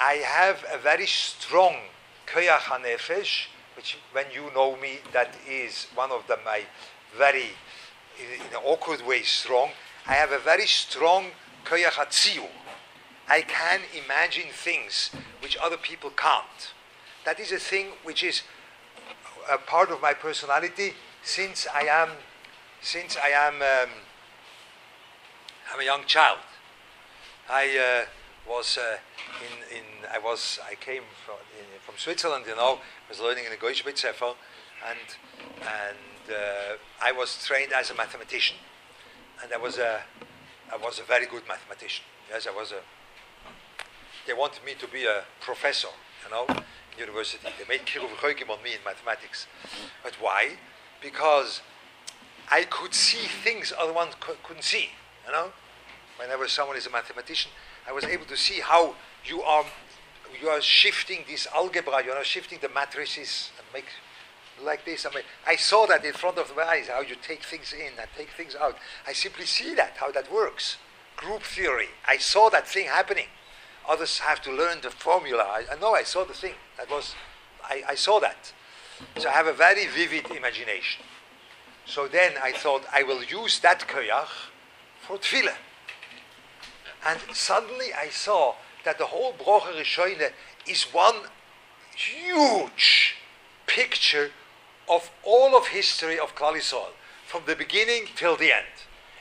[0.00, 1.76] I have a very strong
[2.26, 6.62] koyach hanefesh, which when you know me, that is one of the, my
[7.16, 7.50] very,
[8.18, 9.70] in an awkward way, strong.
[10.06, 11.26] I have a very strong
[11.64, 12.46] koyach hatziu.
[13.28, 16.72] I can imagine things which other people can't.
[17.24, 18.42] That is a thing which is
[19.50, 22.10] a part of my personality since I am,
[22.80, 23.90] since I am, um,
[25.72, 26.38] I'm a young child.
[27.48, 28.06] I uh,
[28.48, 28.98] was uh,
[29.40, 33.44] in, in I was I came from, in, from Switzerland, you know, I was learning
[33.44, 34.34] in the Goethe Sefer,
[34.88, 34.98] and
[35.60, 38.56] and uh, I was trained as a mathematician,
[39.42, 40.02] and I was a
[40.72, 42.04] I was a very good mathematician.
[42.30, 42.80] Yes, I was a.
[44.26, 45.88] They wanted me to be a professor,
[46.24, 47.48] you know, in university.
[47.58, 48.12] They made Kiruv
[48.50, 49.46] on me in mathematics,
[50.02, 50.58] but why?
[51.00, 51.60] Because
[52.50, 54.90] I could see things other ones couldn't see,
[55.26, 55.52] you know
[56.22, 57.50] whenever someone is a mathematician,
[57.88, 59.64] I was able to see how you are
[60.40, 63.86] you are shifting this algebra, you are shifting the matrices and make
[64.62, 65.06] like this.
[65.06, 67.98] I mean, I saw that in front of my eyes, how you take things in
[67.98, 68.76] and take things out.
[69.06, 70.76] I simply see that, how that works.
[71.16, 71.88] Group theory.
[72.06, 73.26] I saw that thing happening.
[73.88, 75.42] Others have to learn the formula.
[75.42, 76.54] I, I know I saw the thing.
[76.78, 77.14] That was,
[77.64, 78.52] I, I saw that.
[79.16, 81.02] So I have a very vivid imagination.
[81.84, 84.28] So then I thought I will use that koyach
[85.00, 85.54] for tefillah.
[87.06, 90.30] And suddenly I saw that the whole Brocha Rishoyne
[90.66, 91.16] is one
[91.94, 93.16] huge
[93.66, 94.30] picture
[94.88, 96.60] of all of history of Klal
[97.26, 98.66] from the beginning till the end.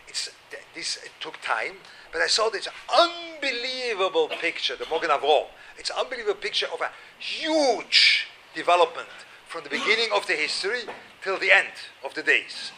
[0.08, 0.30] It's,
[0.76, 1.78] this it took time,
[2.12, 5.48] but I saw this unbelievable picture, the Mogen Avraham.
[5.78, 9.08] It's an unbelievable picture of a huge development
[9.48, 10.82] from the beginning of the history
[11.24, 11.74] till the end
[12.04, 12.72] of the days.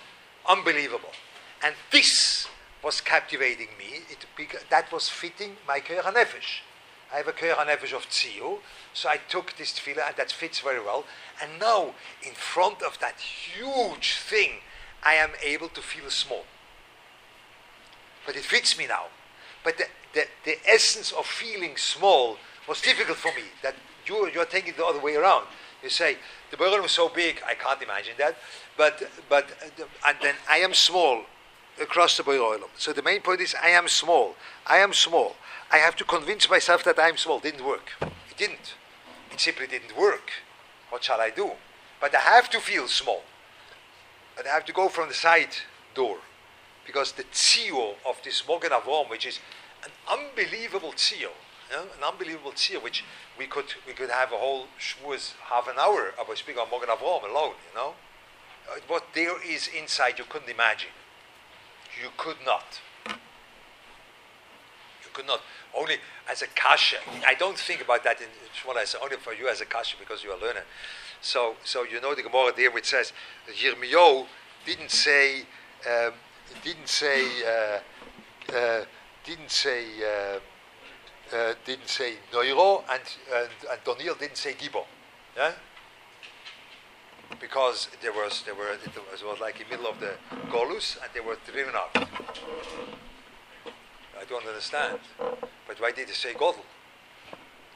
[0.47, 1.11] Unbelievable.
[1.63, 2.47] And this
[2.83, 4.01] was captivating me.
[4.09, 4.25] It,
[4.69, 6.61] that was fitting my Koyach HaNefesh.
[7.13, 8.59] I have a Koyach HaNefesh of Tziu,
[8.93, 11.05] so I took this tefillah and that fits very well.
[11.41, 14.59] And now, in front of that huge thing,
[15.03, 16.43] I am able to feel small.
[18.25, 19.05] But it fits me now.
[19.63, 23.43] But the, the, the essence of feeling small was difficult for me.
[23.61, 23.75] That
[24.05, 25.45] you, you're taking it the other way around.
[25.81, 26.17] You say,
[26.51, 28.37] the burden was so big, I can't imagine that.
[28.77, 31.23] But, but uh, and then I am small
[31.81, 32.69] across the Olam.
[32.77, 34.35] So the main point is I am small.
[34.67, 35.35] I am small.
[35.71, 37.39] I have to convince myself that I'm small.
[37.39, 37.91] Didn't work.
[38.01, 38.75] It didn't.
[39.31, 40.31] It simply didn't work.
[40.89, 41.51] What shall I do?
[41.99, 43.23] But I have to feel small.
[44.35, 45.55] But I have to go from the side
[45.95, 46.17] door.
[46.85, 49.39] Because the tzio of this Mogen Avraham, which is
[49.83, 51.31] an unbelievable tzio,
[51.69, 53.03] you know, an unbelievable tzio, which
[53.37, 56.89] we could we could have a whole shmuz half an hour about speaking on Mogen
[56.89, 57.93] Avraham alone, you know.
[58.69, 60.89] Uh, what there is inside you couldn't imagine.
[62.01, 62.81] You could not.
[63.07, 63.13] You
[65.13, 65.41] could not.
[65.75, 65.95] Only
[66.29, 66.97] as a kasha.
[67.27, 68.27] I don't think about that in
[68.75, 70.63] I say only for you as a kasha because you are a learner.
[71.21, 73.13] So, so you know the Gemara there which says
[73.49, 74.25] Yirmiyahu
[74.65, 75.41] didn't say
[75.89, 76.13] um,
[76.63, 78.85] didn't say uh, uh,
[79.25, 80.39] didn't say uh,
[81.35, 83.01] uh didn't say Noiro and
[83.33, 84.85] and, and Doniel didn't say Gibo.
[85.35, 85.53] Yeah?
[87.39, 90.13] Because there was there were it was, it was like in the middle of the
[90.49, 91.95] Golus and they were driven out.
[94.19, 94.99] I don't understand.
[95.67, 96.63] But why did they say Godel?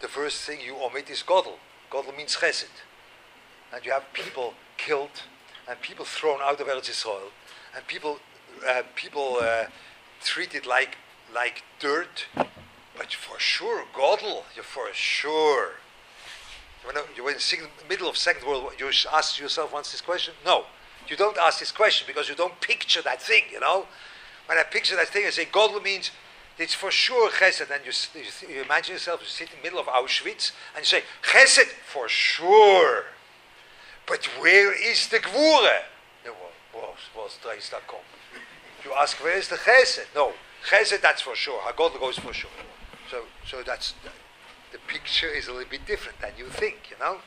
[0.01, 1.57] The first thing you omit is Godel.
[1.91, 2.83] Godel means chesed.
[3.73, 5.23] and you have people killed,
[5.67, 7.31] and people thrown out of Eretz Yisrael,
[7.75, 8.19] and people,
[8.67, 9.65] uh, people uh,
[10.23, 10.97] treated like,
[11.33, 15.71] like dirt, but for sure, Godel, you for sure.
[16.93, 20.01] Know, you were in the middle of Second World War, you ask yourself once this
[20.01, 20.33] question?
[20.45, 20.65] No.
[21.07, 23.87] You don't ask this question because you don't picture that thing, you know?
[24.45, 26.11] When I picture that thing, I say, Godel means
[26.57, 27.69] it's for sure chesed.
[27.69, 30.85] And you, you, you, imagine yourself, you sit in the middle of Auschwitz, and you
[30.85, 33.05] say, chesed, for sure.
[34.05, 35.81] But where is the gvure?
[38.83, 40.05] You ask, where is the chesed?
[40.15, 40.33] No,
[40.67, 41.59] chesed, that's for sure.
[41.61, 42.49] Hagod goes for sure.
[43.11, 43.93] So, so that's,
[44.71, 47.19] the picture is a little bit different than you think, you know?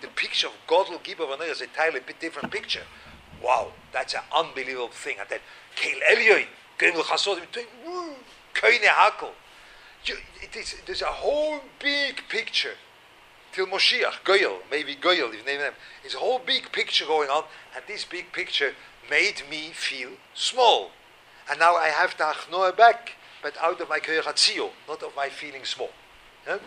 [0.00, 2.82] The picture of Godel Gibber is a entirely bit different picture.
[3.42, 5.16] Wow, that's an unbelievable thing.
[5.20, 5.40] And then,
[5.76, 6.46] Keil Elyoin,
[6.78, 7.46] Gimel Chasodim,
[8.54, 9.30] Koine Hakel.
[10.86, 12.74] There's a whole big picture
[13.52, 15.74] till Moshiach, Goyal, maybe Goyal, if you name them.
[16.04, 17.44] It's a whole big picture going on,
[17.74, 18.74] and this big picture
[19.10, 20.90] made me feel small.
[21.50, 25.28] And now I have to achnoa back, but out of my koyachatzio, not of my
[25.28, 25.90] feeling small.
[26.48, 26.58] Yeah?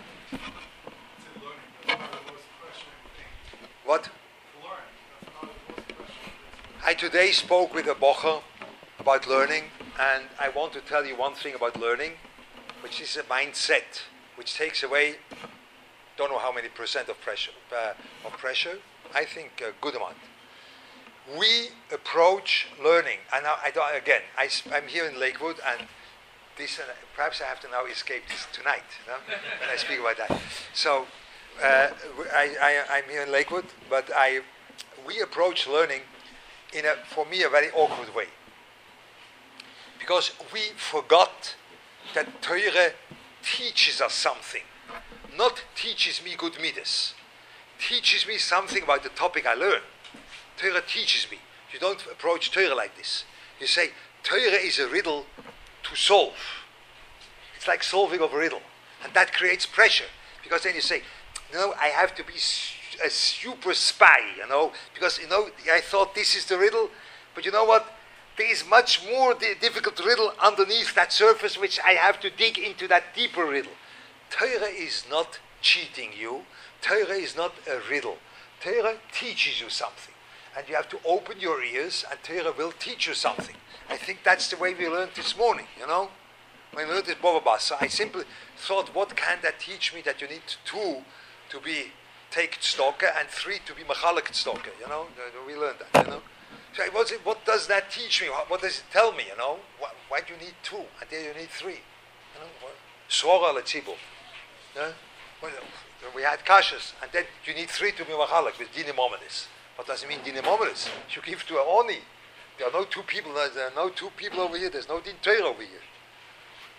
[3.83, 4.09] What?
[6.85, 8.43] I today spoke with a bocher
[8.99, 9.63] about learning,
[9.99, 12.11] and I want to tell you one thing about learning,
[12.83, 14.03] which is a mindset,
[14.35, 15.15] which takes away,
[16.15, 18.77] don't know how many percent of pressure, uh, of pressure.
[19.15, 20.17] I think a good amount.
[21.39, 25.87] We approach learning, and I don't, again, I, am here in Lakewood, and
[26.61, 26.83] this, uh,
[27.15, 29.15] perhaps I have to now escape this tonight no?
[29.59, 30.39] when I speak about that.
[30.73, 31.07] So
[31.61, 31.87] uh,
[32.33, 34.41] I, I, I'm here in Lakewood, but I,
[35.07, 36.01] we approach learning
[36.71, 38.27] in a, for me, a very awkward way.
[39.99, 41.55] Because we forgot
[42.13, 42.91] that Torah
[43.43, 44.63] teaches us something.
[45.35, 47.15] Not teaches me good midas.
[47.79, 49.81] Teaches me something about the topic I learn.
[50.57, 51.37] Torah teaches me.
[51.73, 53.23] You don't approach Torah like this.
[53.59, 53.91] You say,
[54.21, 55.25] Torah is a riddle
[55.91, 56.33] to solve.
[57.55, 58.61] It's like solving of a riddle.
[59.03, 60.09] And that creates pressure.
[60.41, 61.03] Because then you say,
[61.53, 66.15] no, I have to be a super spy, you know, because, you know, I thought
[66.15, 66.89] this is the riddle,
[67.35, 67.93] but you know what?
[68.37, 72.57] There is much more di- difficult riddle underneath that surface which I have to dig
[72.57, 73.73] into that deeper riddle.
[74.29, 76.41] Torah is not cheating you.
[76.81, 78.17] Torah is not a riddle.
[78.61, 80.13] Torah teaches you something.
[80.57, 83.55] And you have to open your ears, and Torah will teach you something.
[83.91, 86.09] I think that's the way we learned this morning, you know?
[86.73, 88.23] When we learned this Basa, I simply
[88.57, 91.03] thought, what can that teach me that you need two
[91.49, 91.91] to be
[92.31, 94.73] take tzedakah and three to be machalik tzedakah.
[94.79, 95.05] You know,
[95.45, 96.05] we learned that.
[96.05, 96.21] You know,
[96.73, 98.29] so it, what does that teach me?
[98.47, 99.25] What does it tell me?
[99.29, 101.81] You know, why, why do you need two and then you need three?
[102.33, 103.95] You know, letzibur.
[104.75, 104.91] Yeah?
[106.15, 110.03] we had kashas, and then you need three to be machalik with dinim What does
[110.03, 111.97] it mean dinim You give to a oni.
[112.61, 113.31] There are no two people.
[113.35, 114.69] Uh, there are no two people over here.
[114.69, 115.81] There's no din over here.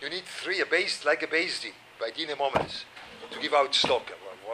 [0.00, 4.02] You need three, a base like a base din by dinim to give out stock.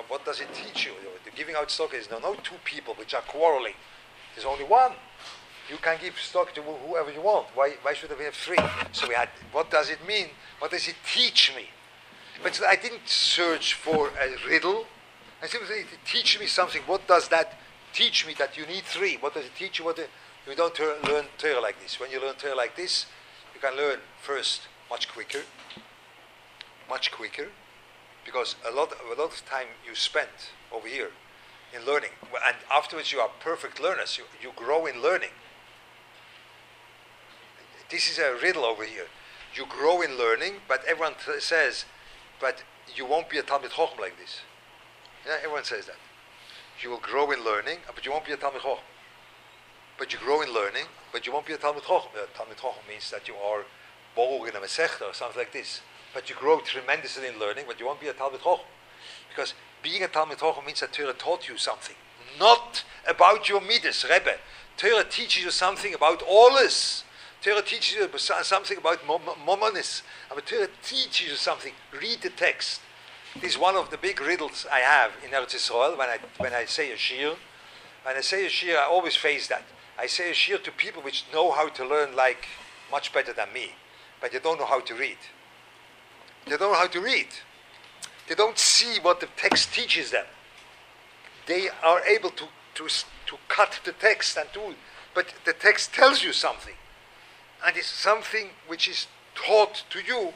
[0.08, 0.92] What, does it teach you?
[1.26, 3.74] The giving out stock is no, no two people which are quarreling.
[4.34, 4.92] There's only one.
[5.70, 7.48] You can give stock to whoever you want.
[7.54, 8.56] Why, why should we have three?
[8.92, 10.28] So we had, what does it mean?
[10.60, 11.66] What does it teach me?
[12.42, 14.86] But I didn't search for a riddle.
[15.42, 16.80] I simply say, teach me something.
[16.86, 17.52] What does that
[17.92, 19.18] teach me that you need three?
[19.18, 19.84] What does it teach you?
[19.84, 20.06] What the,
[20.50, 22.00] you don't ter- learn Torah like this.
[22.00, 23.06] When you learn Torah like this,
[23.54, 25.42] you can learn first much quicker,
[26.88, 27.48] much quicker,
[28.24, 31.10] because a lot, a lot of time you spent over here
[31.74, 32.10] in learning,
[32.46, 34.18] and afterwards you are perfect learners.
[34.18, 35.30] You, you grow in learning.
[37.90, 39.06] This is a riddle over here.
[39.54, 41.84] You grow in learning, but everyone t- says,
[42.40, 42.62] but
[42.94, 44.40] you won't be a Talmud Chochem like this.
[45.26, 45.96] Yeah, everyone says that.
[46.82, 48.80] You will grow in learning, but you won't be a Talmud Chochem.
[49.98, 52.14] But you grow in learning, but you won't be a Talmud Chochem.
[52.14, 53.64] Uh, Talmud Chochem means that you are
[54.14, 55.80] born in a Masechta or something like this
[56.14, 58.64] but you grow tremendously in learning, but you won't be a Talmud Chochem.
[59.28, 61.96] Because being a Talmud Chochem means that Torah taught you something,
[62.38, 64.34] not about your midas, Rebbe.
[64.76, 67.04] Torah teaches you something about all this.
[67.42, 70.02] Torah teaches you something about momonis.
[70.34, 71.72] But Torah teaches you something.
[71.92, 72.80] Read the text.
[73.40, 76.52] This is one of the big riddles I have in Eretz Yisrael when I, when
[76.52, 77.34] I say a shir.
[78.02, 79.62] When I say a shir, I always face that.
[79.98, 82.46] I say a shir to people which know how to learn like
[82.90, 83.72] much better than me,
[84.20, 85.18] but they don't know how to read.
[86.46, 87.28] They don't know how to read.
[88.28, 90.26] They don't see what the text teaches them.
[91.46, 92.44] They are able to,
[92.74, 94.74] to, to cut the text and do,
[95.14, 96.74] but the text tells you something.
[97.66, 100.32] And it's something which is taught to you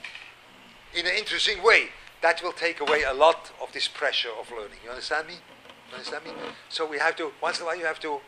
[0.94, 1.88] in an interesting way.
[2.22, 4.78] That will take away a lot of this pressure of learning.
[4.84, 5.34] You understand me?
[5.34, 6.30] You Understand me?
[6.68, 8.20] So we have to, once in a while you have to,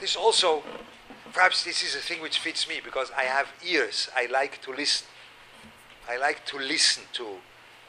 [0.00, 0.62] this also,
[1.32, 4.08] perhaps this is a thing which fits me because I have ears.
[4.16, 5.06] I like to listen.
[6.08, 7.26] I like to listen to,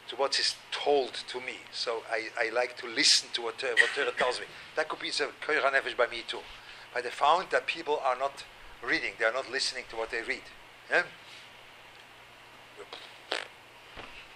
[0.10, 1.58] to what is told to me.
[1.72, 4.46] So I, I like to listen to what, Torah- what Torah tells me.
[4.76, 6.40] That could be a koyra nefesh by me too.
[6.94, 8.44] But I found that people are not
[8.84, 9.14] reading.
[9.18, 10.44] They are not listening to what they read.
[10.92, 11.04] Yeah?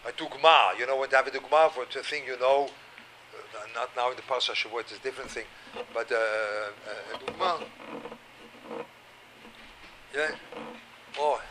[0.07, 2.86] A dugma, you know, when they have a dugma for a thing you know, uh,
[3.73, 5.45] not now in the Pasha Shavuot, it's a different thing,
[5.93, 7.63] but uh, uh, a dugma.
[10.15, 10.31] Yeah?
[11.19, 11.41] Oh,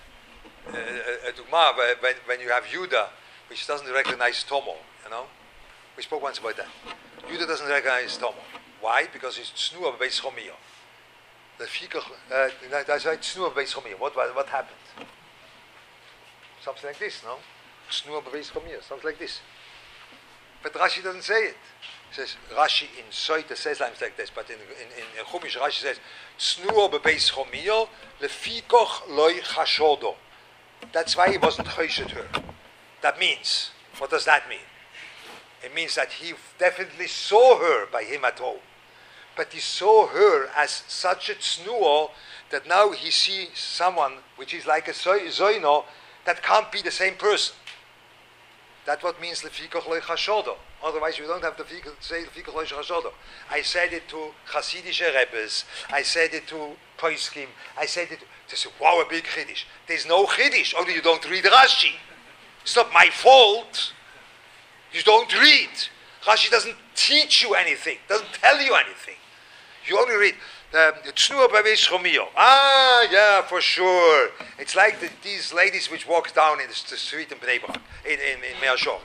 [0.68, 3.08] uh, a, dugma, when, when you have Yuda,
[3.48, 4.74] which doesn't recognize Tomo,
[5.04, 5.26] you know?
[5.96, 6.68] We spoke once about that.
[7.30, 8.42] Yuda doesn't recognize Tomo.
[8.80, 9.06] Why?
[9.12, 10.56] Because it's Tznuah Beis Chomiyah.
[11.58, 13.98] The uh, that's right, Tznuah Beis Chomiyah.
[13.98, 14.76] What, what, what happened?
[16.62, 17.36] Something like this, no?
[17.90, 19.40] Tznuah Beis Chomiyah, something like this.
[20.72, 21.56] But Rashi doesn't say it.
[22.10, 25.82] He says, Rashi in Soita says lines like this, but in, in, in, Chumash Rashi
[25.82, 26.00] says,
[26.38, 27.88] Tznuah Beis Chomiyah,
[28.20, 30.16] Lefikoch Loi Chashodo.
[30.92, 32.26] That's why he wasn't choshed her.
[33.00, 34.58] That means, what does that mean?
[35.64, 38.58] It means that he definitely saw her by him at home.
[39.36, 42.10] But he saw her as such a tznuo
[42.50, 45.84] that now he sees someone which is like a zoino
[46.24, 47.54] that can't be the same person.
[48.86, 49.98] That's what means lefikoch loy.
[50.82, 51.64] Otherwise, you don't have to
[52.00, 53.10] say lefikoch loy.
[53.50, 55.64] I said it to Hasidische Rebbes.
[55.90, 57.48] I said it to Poiskim.
[57.76, 58.20] I said it.
[58.48, 60.72] They say, "Wow, a big chiddush." There's no chiddush.
[60.78, 61.94] Only you don't read Rashi.
[62.62, 63.92] It's not my fault.
[64.92, 65.70] You don't read.
[66.24, 67.98] Rashi doesn't teach you anything.
[68.08, 69.16] Doesn't tell you anything.
[69.86, 70.34] You only read.
[70.74, 72.26] Um, Tznuah Babeis Chomio.
[72.36, 74.30] Ah, yeah, for sure.
[74.58, 78.18] It's like the, these ladies which walk down in the, street in Bnei Brak, in,
[78.18, 79.00] in, in Mea Shorim.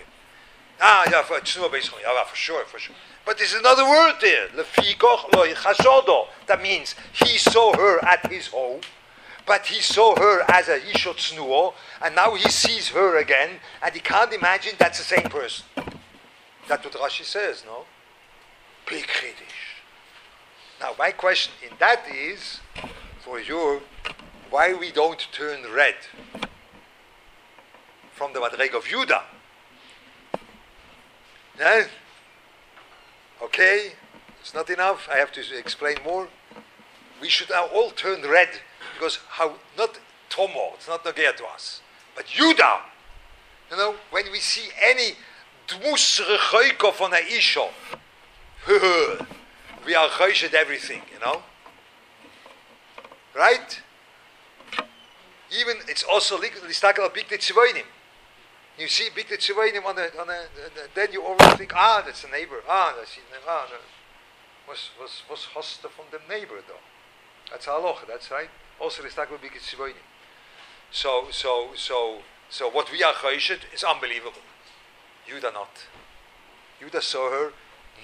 [0.81, 2.01] Ah, yeah, for Tznuah Babeis Chomio.
[2.01, 2.95] Yeah, for sure, for sure.
[3.25, 4.47] But there's another word there.
[4.49, 6.27] Lefikoch loy chashodo.
[6.47, 8.81] That means he saw her at his home,
[9.45, 13.93] but he saw her as a Yishot Tznuah, and now he sees her again, and
[13.93, 15.65] he can't imagine that's the same person.
[16.67, 17.85] That's what Rashi says, no?
[18.87, 19.70] Big Chiddush.
[20.81, 22.59] Now, my question in that is,
[23.19, 23.83] for you,
[24.49, 25.93] why we don't turn red
[28.13, 29.21] from the Madreg of Judah?
[31.59, 31.83] Yeah?
[33.43, 33.91] Okay,
[34.39, 35.07] it's not enough.
[35.11, 36.27] I have to explain more.
[37.21, 38.49] We should now all turn red
[38.95, 41.81] because how not Tomo, it's not Nogea to us,
[42.15, 42.79] but Judah.
[43.69, 45.11] You know, when we see any
[45.67, 47.69] dmus rechoiko von a isho,
[49.85, 51.41] we are choished everything, you know.
[53.35, 53.81] Right?
[55.51, 57.85] Even it's also listakel big tzvoinim.
[58.77, 60.45] You see big tzvoinim on a on a,
[60.95, 62.61] then you always think, ah, that's a neighbor.
[62.67, 63.45] Ah, that's a neighbor.
[63.47, 63.81] ah, that
[64.67, 66.83] was was was hoste from the neighbor though.
[67.49, 68.07] That's halacha.
[68.07, 68.49] That's right.
[68.79, 70.07] Also listakel big tzvoinim.
[70.91, 72.19] So so so
[72.49, 74.41] so what we are choished is unbelievable.
[75.27, 75.87] Judah not.
[76.79, 77.51] Judah saw her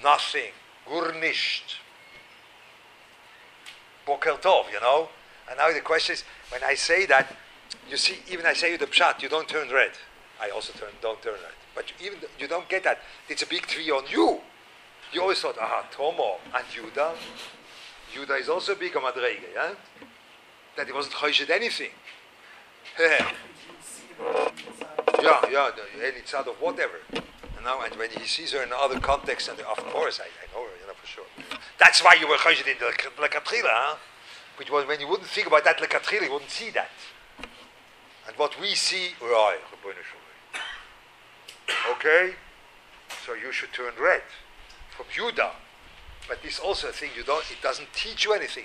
[0.02, 0.52] nothing.
[0.88, 1.76] Gur nicht.
[4.06, 5.08] Boker tov, you know?
[5.48, 7.34] And now the question is, when I say that,
[7.90, 9.92] you see, even I say you the pshat, you don't turn red.
[10.40, 11.52] I also turn, don't turn red.
[11.74, 12.98] But you, even you don't get that.
[13.28, 14.40] It's a big tree on you.
[15.12, 17.14] You always thought, aha, Tomo and Judah.
[18.12, 19.74] Judah is also big on Madrege, yeah?
[20.76, 21.90] That he wasn't choished anything.
[25.20, 25.70] Yeah, yeah,
[26.00, 27.00] any tzad of whatever.
[27.12, 30.46] And now, and when he sees her in other contexts, and of course, I, I
[30.54, 30.77] know her,
[31.14, 31.24] sure.
[31.78, 32.92] That's why you were chayshit in the
[33.22, 33.96] lekatchila?
[34.56, 36.90] Which was when you wouldn't think about that lekatchila, you wouldn't see that.
[38.26, 39.12] And what we see,
[41.92, 42.34] okay,
[43.24, 44.22] so you should turn red
[44.96, 45.52] from Judah.
[46.28, 47.42] But this also a thing you don't.
[47.50, 48.64] It doesn't teach you anything.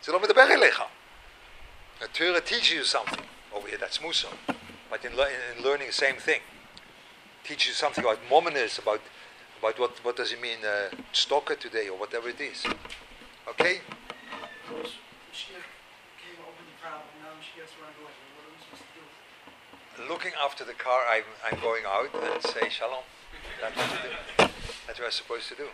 [0.00, 3.24] It's not the Torah teaches you something.
[3.54, 4.32] Over here, that's Mussar.
[4.90, 6.40] But in, lear- in learning the same thing,
[7.44, 9.00] teaches you something about mominus, about
[9.66, 12.64] about what, what does it mean uh, stalker today or whatever it is.
[13.48, 13.80] Okay?
[20.08, 23.02] Looking after the car, I'm, I'm going out and say shalom.
[23.60, 24.52] That's what, do.
[24.86, 25.66] That's what I'm supposed to do.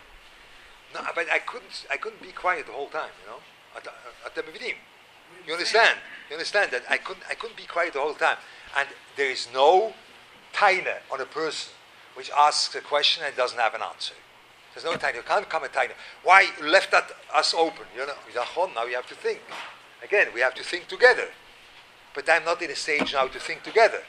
[0.93, 1.85] No, but I couldn't.
[1.91, 3.11] I couldn't be quiet the whole time.
[3.21, 3.39] You know.
[3.75, 3.83] At,
[4.33, 4.43] the.
[5.45, 5.97] You understand?
[6.29, 7.25] You understand that I couldn't.
[7.29, 8.37] I couldn't be quiet the whole time.
[8.77, 8.87] And
[9.17, 9.93] there is no
[10.53, 11.73] tainer on a person
[12.15, 14.13] which asks a question and doesn't have an answer.
[14.73, 15.15] There's no tainer.
[15.15, 15.93] You can't come a tainer.
[16.23, 17.85] Why you left that us open?
[17.95, 18.67] You know.
[18.75, 19.39] Now you have to think.
[20.03, 21.27] Again, we have to think together.
[22.15, 24.03] But I'm not in a stage now to think together.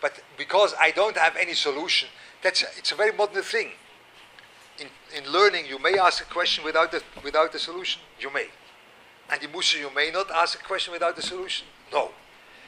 [0.00, 2.08] But because I don't have any solution,
[2.42, 3.70] that's it's a very modern thing.
[4.80, 8.00] in, in learning, you may ask a question without the, without the solution.
[8.18, 8.46] You may.
[9.30, 11.66] And in Mussar, you may not ask a question without the solution.
[11.92, 12.10] No.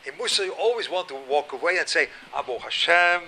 [0.07, 3.23] In Mussar, you always want to walk away and say, Abu Hashem,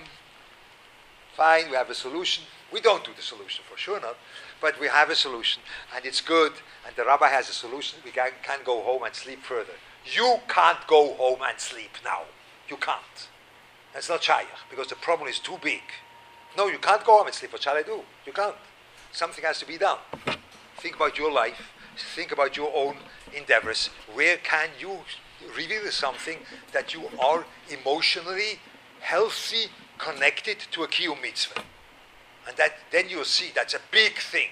[1.36, 2.44] fine, we have a solution.
[2.72, 4.16] We don't do the solution, for sure not.
[4.60, 5.62] But we have a solution,
[5.94, 6.52] and it's good,
[6.86, 7.98] and the rabbi has a solution.
[8.04, 9.74] We can, can go home and sleep further.
[10.04, 12.22] You can't go home and sleep now.
[12.68, 13.28] You can't.
[13.92, 15.82] That's not shaykh, because the problem is too big.
[16.56, 17.52] No, you can't go home and sleep.
[17.52, 18.00] What shall I do?
[18.26, 18.56] You can't.
[19.12, 19.98] Something has to be done.
[20.78, 21.70] Think about your life.
[22.14, 22.96] Think about your own
[23.36, 23.90] endeavors.
[24.12, 24.98] Where can you
[25.56, 26.38] reveal something
[26.72, 28.58] that you are emotionally
[29.00, 29.66] healthy,
[29.98, 31.62] connected to a kiyum mitzvah?
[32.46, 34.48] And that then you'll see that's a big thing.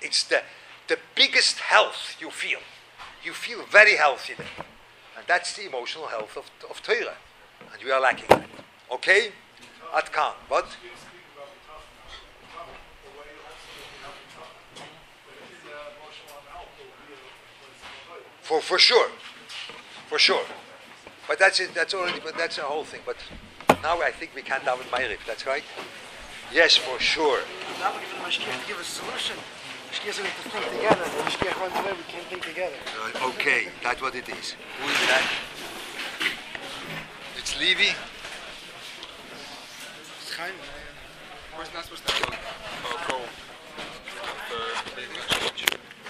[0.00, 0.42] It's the,
[0.88, 2.60] the biggest health you feel.
[3.24, 4.66] You feel very healthy then.
[5.16, 7.16] And that's the emotional health of, of Torah.
[7.72, 8.48] And we are lacking that.
[8.90, 9.30] Okay?
[9.94, 10.32] Atkan.
[10.48, 10.66] What?
[18.42, 19.08] For, for sure.
[20.08, 20.42] For sure.
[21.28, 23.00] But that's it, that's already but that's a whole thing.
[23.06, 23.16] But
[23.82, 25.64] now I think we can't daven Ma'ariv, that's right?
[26.52, 27.40] Yes, for sure.
[27.80, 29.36] Now we're giving the Mashgiach to give us a solution.
[29.90, 31.04] Mashgiach's going to think together.
[31.04, 32.76] The Mashgiach runs away, we can't think together.
[33.02, 34.54] Uh, okay, that's what it is.
[34.80, 35.30] Who is that?
[37.38, 37.92] It's Levi.
[41.54, 42.36] Where's not supposed to go?
[42.84, 43.20] Oh, cool.
[43.20, 43.41] For meeting.